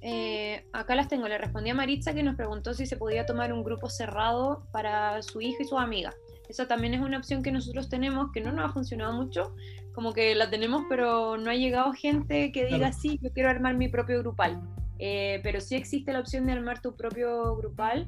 [0.07, 1.27] eh, acá las tengo.
[1.27, 5.23] Le respondí a Maritza que nos preguntó si se podía tomar un grupo cerrado para
[5.23, 6.13] su hija y su amiga.
[6.47, 9.55] Esa también es una opción que nosotros tenemos, que no nos ha funcionado mucho,
[9.95, 13.77] como que la tenemos, pero no ha llegado gente que diga, sí, yo quiero armar
[13.77, 14.61] mi propio grupal.
[14.99, 18.07] Eh, pero sí existe la opción de armar tu propio grupal.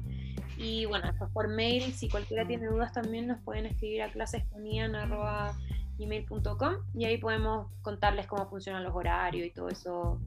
[0.56, 7.06] Y bueno, por mail, si cualquiera tiene dudas también nos pueden escribir a clasesconian.com y
[7.06, 10.20] ahí podemos contarles cómo funcionan los horarios y todo eso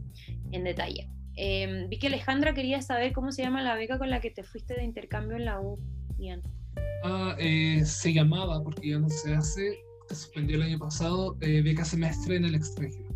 [0.52, 1.10] en detalle.
[1.36, 4.44] Eh, vi que Alejandra quería saber cómo se llama la beca con la que te
[4.44, 5.80] fuiste de intercambio en la U,
[7.04, 11.62] Ah, eh, se llamaba, porque ya no se hace, se suspendió el año pasado, eh,
[11.64, 13.10] beca semestre en el extranjero.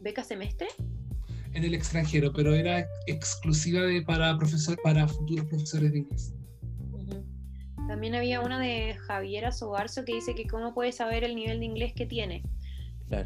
[0.00, 0.66] ¿Beca semestre?
[1.54, 6.34] En el extranjero, pero era exclusiva de, para, profesor, para futuros profesores de inglés.
[7.86, 11.66] También había una de Javiera Sobarzo que dice que cómo puede saber el nivel de
[11.66, 12.42] inglés que tiene.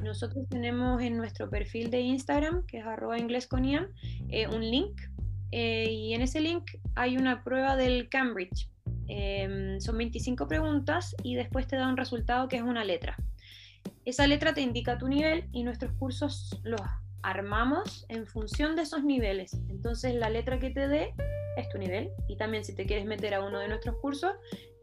[0.02, 3.48] Nosotros tenemos en nuestro perfil de Instagram, que es arroba inglés
[4.28, 5.00] eh, un link
[5.52, 6.64] eh, y en ese link
[6.94, 8.68] hay una prueba del Cambridge.
[9.08, 13.16] Em, son 25 preguntas y después te da un resultado que es una letra.
[14.04, 16.80] Esa letra te indica tu nivel y nuestros cursos los
[17.22, 19.54] armamos en función de esos niveles.
[19.68, 21.14] Entonces la letra que te dé
[21.56, 24.32] es tu nivel y también si te quieres meter a uno de nuestros cursos,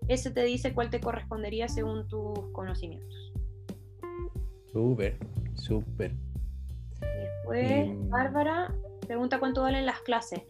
[0.08, 3.34] ese te dice cuál te correspondería según tus conocimientos.
[4.74, 5.16] Súper,
[5.54, 6.12] súper.
[7.00, 8.74] Después, em, Bárbara
[9.06, 10.42] pregunta cuánto valen las clases.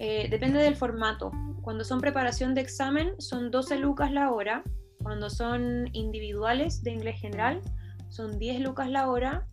[0.00, 1.30] Eh, depende del formato.
[1.62, 4.64] Cuando son preparación de examen, son 12 lucas la hora.
[5.02, 7.60] Cuando son individuales de inglés general,
[8.08, 9.46] son 10 lucas la hora.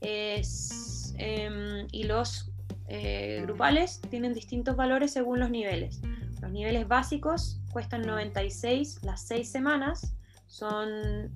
[0.00, 2.52] Em, y los
[2.88, 6.00] eh, grupales tienen distintos valores según los niveles.
[6.42, 10.14] Los niveles básicos cuestan 96 las 6 semanas,
[10.46, 11.32] son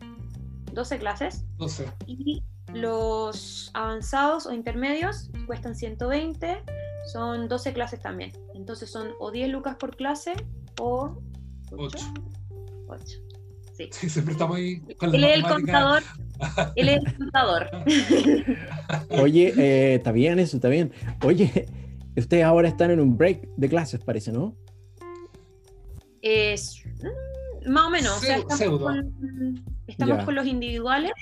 [0.79, 1.45] 12 clases.
[1.57, 1.93] 12.
[2.07, 2.41] Y
[2.73, 6.63] los avanzados o intermedios cuestan 120,
[7.13, 8.31] son 12 clases también.
[8.55, 10.35] Entonces son o 10 lucas por clase
[10.81, 11.21] o
[11.73, 11.99] 8.
[12.87, 13.05] 8.
[13.77, 13.89] Sí.
[13.91, 14.09] sí.
[14.09, 16.03] siempre estamos ahí con Él es el contador.
[16.77, 17.71] Él es el contador.
[19.21, 20.93] Oye, eh, está bien eso, está bien.
[21.25, 21.67] Oye,
[22.17, 24.55] ustedes ahora están en un break de clases, parece, ¿no?
[26.23, 27.28] Es mm,
[27.69, 28.17] más o menos.
[28.17, 31.13] o sea, estamos, con, estamos con, los individuales,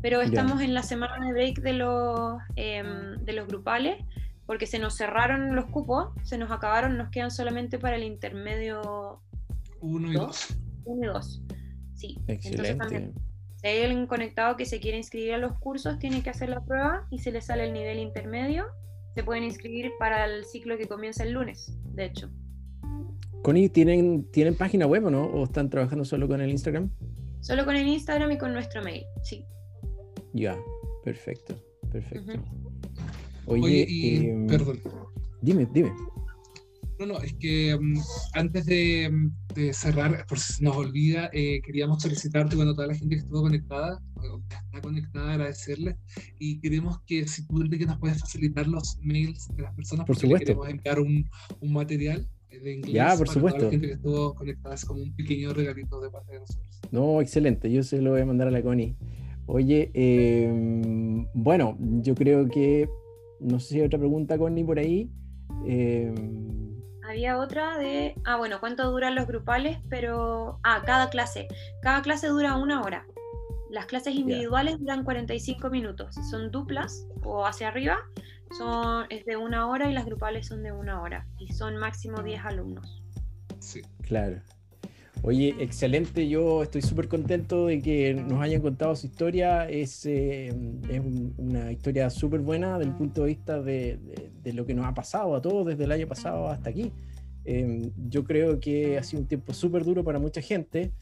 [0.00, 2.82] pero estamos en la semana de break de los, eh,
[3.20, 4.04] de los grupales
[4.46, 9.20] porque se nos cerraron los cupos, se nos acabaron, nos quedan solamente para el intermedio
[9.80, 10.56] 1 y 2.
[10.84, 11.42] 1 y 2,
[11.94, 12.18] sí.
[12.26, 12.48] Excelente.
[12.48, 13.14] Entonces también,
[13.56, 16.62] si hay alguien conectado que se quiere inscribir a los cursos, tiene que hacer la
[16.62, 18.66] prueba y se le sale el nivel intermedio,
[19.14, 22.30] se pueden inscribir para el ciclo que comienza el lunes, de hecho.
[23.44, 25.26] Connie, ¿tienen, ¿tienen página web o no?
[25.26, 26.90] ¿O están trabajando solo con el Instagram?
[27.42, 29.44] Solo con el Instagram y con nuestro mail, sí.
[30.32, 30.56] Ya,
[31.04, 31.54] perfecto,
[31.92, 32.42] perfecto.
[33.44, 34.80] Oye, y, em, perdón.
[35.42, 35.92] Dime, dime.
[36.98, 39.12] No, no, es que um, antes de,
[39.54, 43.20] de, cerrar, por si se nos olvida, eh, queríamos solicitarte, bueno, toda la gente que
[43.20, 45.98] estuvo conectada, que está conectada, agradecerle,
[46.38, 50.16] y queremos que si tú que nos puedes facilitar los mails de las personas, por
[50.16, 50.46] supuesto.
[50.46, 51.28] queremos enviar un,
[51.60, 52.26] un material
[52.60, 53.58] de inglés ya, por para supuesto.
[53.58, 56.80] toda la gente que estuvo conectada, es como un pequeño regalito de parte de nosotros.
[56.90, 58.96] No, excelente, yo se lo voy a mandar a la Connie.
[59.46, 62.88] Oye, eh, bueno, yo creo que
[63.40, 65.10] no sé si hay otra pregunta, Connie, por ahí.
[65.66, 66.14] Eh...
[67.06, 69.78] Había otra de, ah, bueno, ¿cuánto duran los grupales?
[69.90, 71.46] Pero, ah, cada clase.
[71.82, 73.06] Cada clase dura una hora.
[73.70, 76.14] Las clases individuales duran 45 minutos.
[76.30, 77.98] Son duplas o hacia arriba,
[78.56, 81.26] son, es de una hora y las grupales son de una hora.
[81.38, 83.02] Y son máximo 10 alumnos.
[83.60, 83.82] Sí.
[84.02, 84.40] Claro.
[85.22, 89.66] Oye, excelente, yo estoy súper contento de que nos hayan contado su historia.
[89.68, 90.48] Es, eh,
[90.90, 91.00] es
[91.38, 93.98] una historia súper buena desde el punto de vista de,
[94.42, 96.92] de, lo que nos ha pasado a todos desde el año pasado hasta aquí.
[97.46, 100.92] Eh, yo creo que ha sido un tiempo súper duro para mucha gente,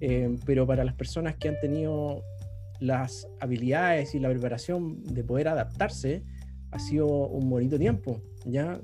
[0.00, 2.22] eh, pero para las personas que han tenido
[2.80, 6.22] las habilidades y la preparación de poder adaptarse,
[6.72, 8.80] ha sido un bonito tiempo, ¿ya?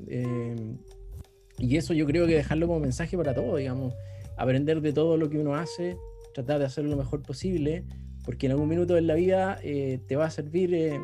[1.58, 3.94] y eso yo creo que dejarlo como mensaje para todos, digamos
[4.38, 5.98] aprender de todo lo que uno hace,
[6.32, 7.84] tratar de hacerlo lo mejor posible,
[8.24, 10.98] porque en algún minuto de la vida eh, te va a servir eh,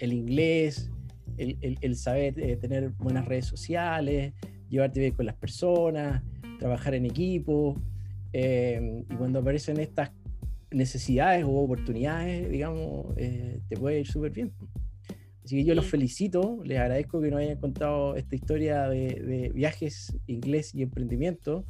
[0.00, 0.90] el inglés,
[1.38, 4.34] el, el, saber eh, tener buenas redes sociales,
[4.68, 6.22] llevarte bien con las personas,
[6.58, 7.80] trabajar en equipo,
[8.32, 10.12] y cuando aparecen estas
[10.70, 14.52] necesidades o oportunidades, digamos, te puede ir súper bien.
[15.50, 19.48] Así que yo los felicito, les agradezco que nos hayan contado esta historia de, de
[19.52, 21.64] viajes, inglés y emprendimiento.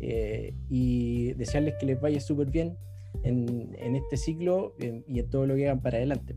[0.00, 2.76] Eh, y desearles que les vaya súper bien
[3.22, 6.36] en, en, este ciclo y en todo lo que hagan para adelante.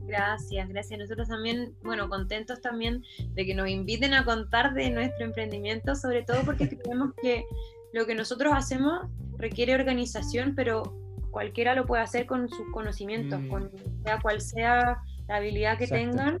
[0.00, 0.98] Gracias, gracias.
[0.98, 3.02] Nosotros también, bueno, contentos también
[3.34, 7.44] de que nos inviten a contar de nuestro emprendimiento, sobre todo porque creemos que
[7.92, 10.84] lo que nosotros hacemos requiere organización, pero
[11.30, 13.48] cualquiera lo puede hacer con sus conocimientos, mm.
[13.48, 13.70] con
[14.04, 16.40] sea cual sea la habilidad que tengan,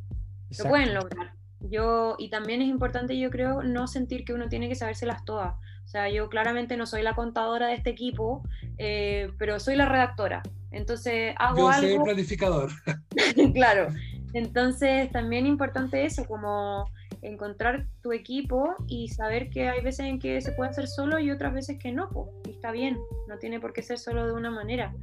[0.58, 1.32] lo pueden lograr.
[1.60, 5.54] Yo, y también es importante, yo creo, no sentir que uno tiene que sabérselas todas.
[5.84, 8.42] O sea, yo claramente no soy la contadora de este equipo,
[8.78, 10.42] eh, pero soy la redactora.
[10.70, 12.70] Entonces hago yo soy el planificador.
[13.54, 13.88] claro.
[14.32, 16.86] Entonces también importante eso, como
[17.20, 21.30] encontrar tu equipo y saber que hay veces en que se puede hacer solo y
[21.30, 24.32] otras veces que no, pues, y está bien, no tiene por qué ser solo de
[24.32, 24.94] una manera.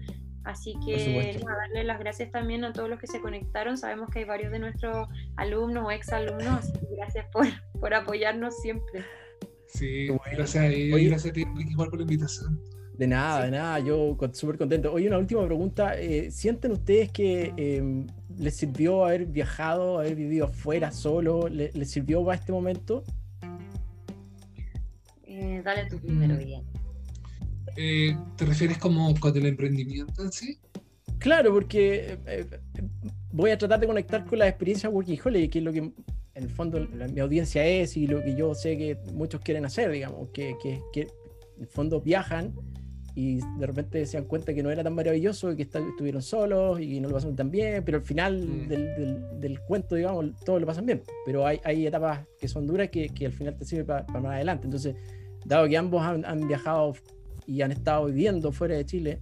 [0.43, 3.77] Así que nada, darle las gracias también a todos los que se conectaron.
[3.77, 7.45] Sabemos que hay varios de nuestros alumnos o exalumnos, así que gracias por,
[7.79, 9.03] por apoyarnos siempre.
[9.67, 12.59] Sí, gracias a ellos gracias a ti, igual por la invitación.
[12.99, 14.91] De nada, de nada, yo súper contento.
[14.91, 15.97] Oye, una última pregunta.
[15.97, 18.05] Eh, ¿Sienten ustedes que em,
[18.37, 21.47] les sirvió haber viajado, haber vivido afuera solo?
[21.47, 23.05] ¿Les, sirvió para este momento?
[25.23, 26.63] Eh, dale tu primero, bien.
[26.63, 26.78] Mm.
[27.81, 30.59] Eh, ¿Te refieres como con el emprendimiento en sí?
[31.17, 32.17] Claro, porque
[33.31, 35.93] voy a tratar de conectar con la experiencia Working Holiday, que es lo que en
[36.35, 40.27] el fondo mi audiencia es y lo que yo sé que muchos quieren hacer, digamos,
[40.33, 42.53] que, que, que en el fondo viajan
[43.15, 46.99] y de repente se dan cuenta que no era tan maravilloso, que estuvieron solos y
[46.99, 48.67] no lo pasaron tan bien, pero al final mm.
[48.67, 51.01] del, del, cuento, digamos, todo lo pasan bien.
[51.25, 54.33] Pero hay, hay etapas que son duras que, que al final te sirven para, más
[54.33, 54.67] adelante.
[54.67, 54.95] Entonces,
[55.45, 56.93] dado que ambos han, han, viajado
[57.49, 59.21] y han estado viviendo fuera de Chile,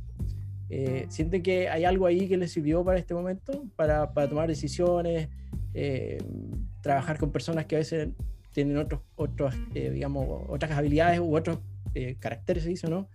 [0.69, 4.49] eh, ¿sienten que hay algo ahí que les sirvió para este momento, para, para tomar
[4.49, 5.29] decisiones?
[5.73, 6.17] Eh,
[6.81, 8.09] trabajar con personas que a veces
[8.51, 11.59] tienen otros, otros eh, digamos, otras habilidades u otros
[11.93, 13.07] eh, caracteres, se dice, ¿no?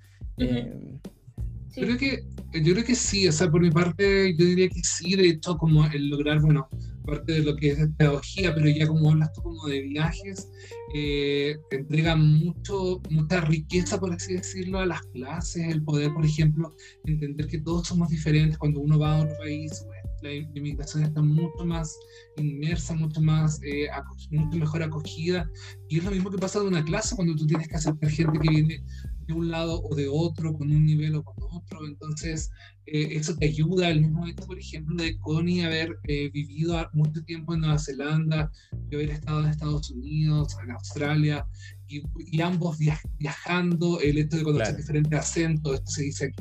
[1.77, 2.25] Yo, creo que,
[2.63, 5.57] yo creo que sí, o sea, por mi parte, yo diría que sí, de hecho,
[5.57, 6.69] como el lograr, bueno,
[7.05, 10.49] parte de lo que es pedagogía, pero ya como hablas tú como de viajes,
[10.95, 16.75] eh, entrega mucho, mucha riqueza, por así decirlo, a las clases, el poder, por ejemplo,
[17.05, 19.85] entender que todos somos diferentes cuando uno va a otro país,
[20.23, 21.99] la inmigración está mucho más
[22.37, 23.89] inmersa, mucho más, eh,
[24.31, 25.51] mucho mejor acogida,
[25.89, 28.39] y es lo mismo que pasa en una clase cuando tú tienes que aceptar gente
[28.39, 28.85] que viene
[29.33, 31.87] de un lado o de otro, con un nivel o con otro.
[31.87, 32.51] Entonces,
[32.87, 33.89] eh, eso te ayuda.
[33.89, 38.51] El mismo hecho, por ejemplo, de Connie haber eh, vivido mucho tiempo en Nueva Zelanda,
[38.91, 41.47] y haber estado en Estados Unidos, en Australia,
[41.89, 42.79] y, y ambos
[43.19, 46.33] viajando, el hecho de conocer diferentes acentos, esto se dice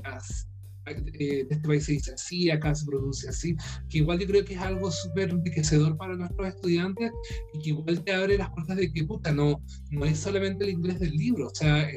[0.88, 3.56] eh, de este país se dice así, acá se pronuncia así,
[3.90, 7.12] que igual yo creo que es algo súper enriquecedor para nuestros estudiantes
[7.54, 9.62] y que igual te abre las puertas de que, puta, no,
[9.92, 11.88] no es solamente el inglés del libro, o sea,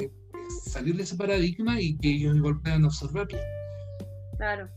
[0.49, 3.39] salir de ese paradigma y que ellos igual puedan absorberlo.
[4.37, 4.69] Claro.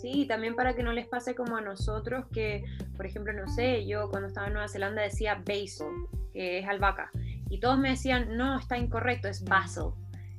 [0.00, 2.64] Sí, también para que no les pase como a nosotros, que,
[2.96, 5.86] por ejemplo, no sé, yo cuando estaba en Nueva Zelanda decía basil,
[6.32, 7.10] que es albahaca,
[7.48, 9.92] y todos me decían, no, está incorrecto, es basil.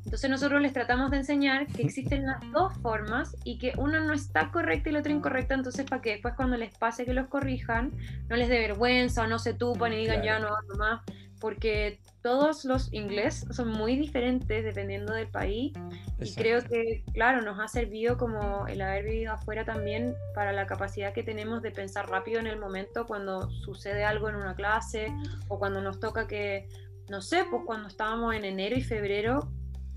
[0.04, 4.14] Entonces nosotros les tratamos de enseñar que existen las dos formas y que una no
[4.14, 7.28] está correcta y la otra incorrecta, entonces para que después cuando les pase que los
[7.28, 7.92] corrijan,
[8.30, 11.02] no les dé vergüenza o no se tupan y digan ya no hago más,
[11.40, 15.74] porque todos los inglés son muy diferentes dependiendo del país
[16.20, 20.66] y creo que, claro, nos ha servido como el haber vivido afuera también para la
[20.66, 25.14] capacidad que tenemos de pensar rápido en el momento cuando sucede algo en una clase
[25.50, 26.68] o cuando nos toca que,
[27.12, 29.48] no sé, pues cuando estábamos en enero y febrero,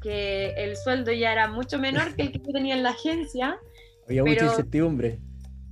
[0.02, 3.58] que el sueldo ya era mucho menor que el que yo tenía en la agencia.
[4.06, 5.18] Había mucha incertidumbre.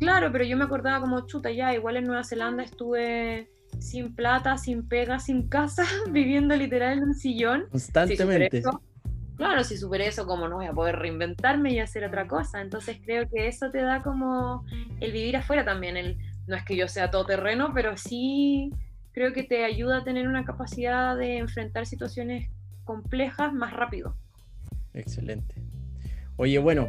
[0.01, 4.59] Claro, pero yo me acordaba como chuta ya, igual en Nueva Zelanda estuve sin plata,
[4.59, 7.67] sin pega, sin casa, viviendo literal en un sillón.
[7.71, 8.63] Constantemente.
[9.37, 12.61] claro, si superé eso, como no voy a poder reinventarme y hacer otra cosa?
[12.61, 14.65] Entonces creo que eso te da como
[15.01, 15.97] el vivir afuera también.
[15.97, 18.71] El, no es que yo sea todo terreno, pero sí
[19.13, 22.51] creo que te ayuda a tener una capacidad de enfrentar situaciones
[22.85, 24.17] complejas más rápido.
[24.95, 25.55] Excelente.
[26.37, 26.89] Oye, bueno,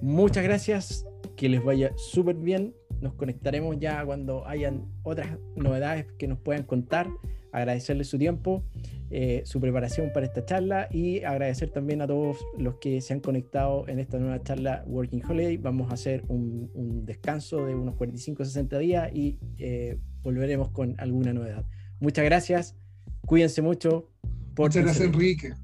[0.00, 1.06] muchas gracias.
[1.36, 6.64] Que les vaya súper bien nos conectaremos ya cuando hayan otras novedades que nos puedan
[6.64, 7.08] contar.
[7.50, 8.62] Agradecerles su tiempo,
[9.10, 13.20] eh, su preparación para esta charla y agradecer también a todos los que se han
[13.20, 15.56] conectado en esta nueva charla Working Holiday.
[15.56, 21.64] Vamos a hacer un, descanso de unos 45-60 días y eh, volveremos con alguna novedad.
[22.00, 22.76] Muchas gracias,
[23.24, 24.10] cuídense mucho.
[24.56, 25.54] Muchas gracias, Enrique.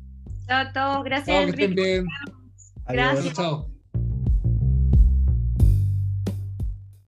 [0.46, 2.02] Chao a todos, gracias, Enrique.
[2.88, 3.34] Gracias.
[3.34, 3.73] Chao.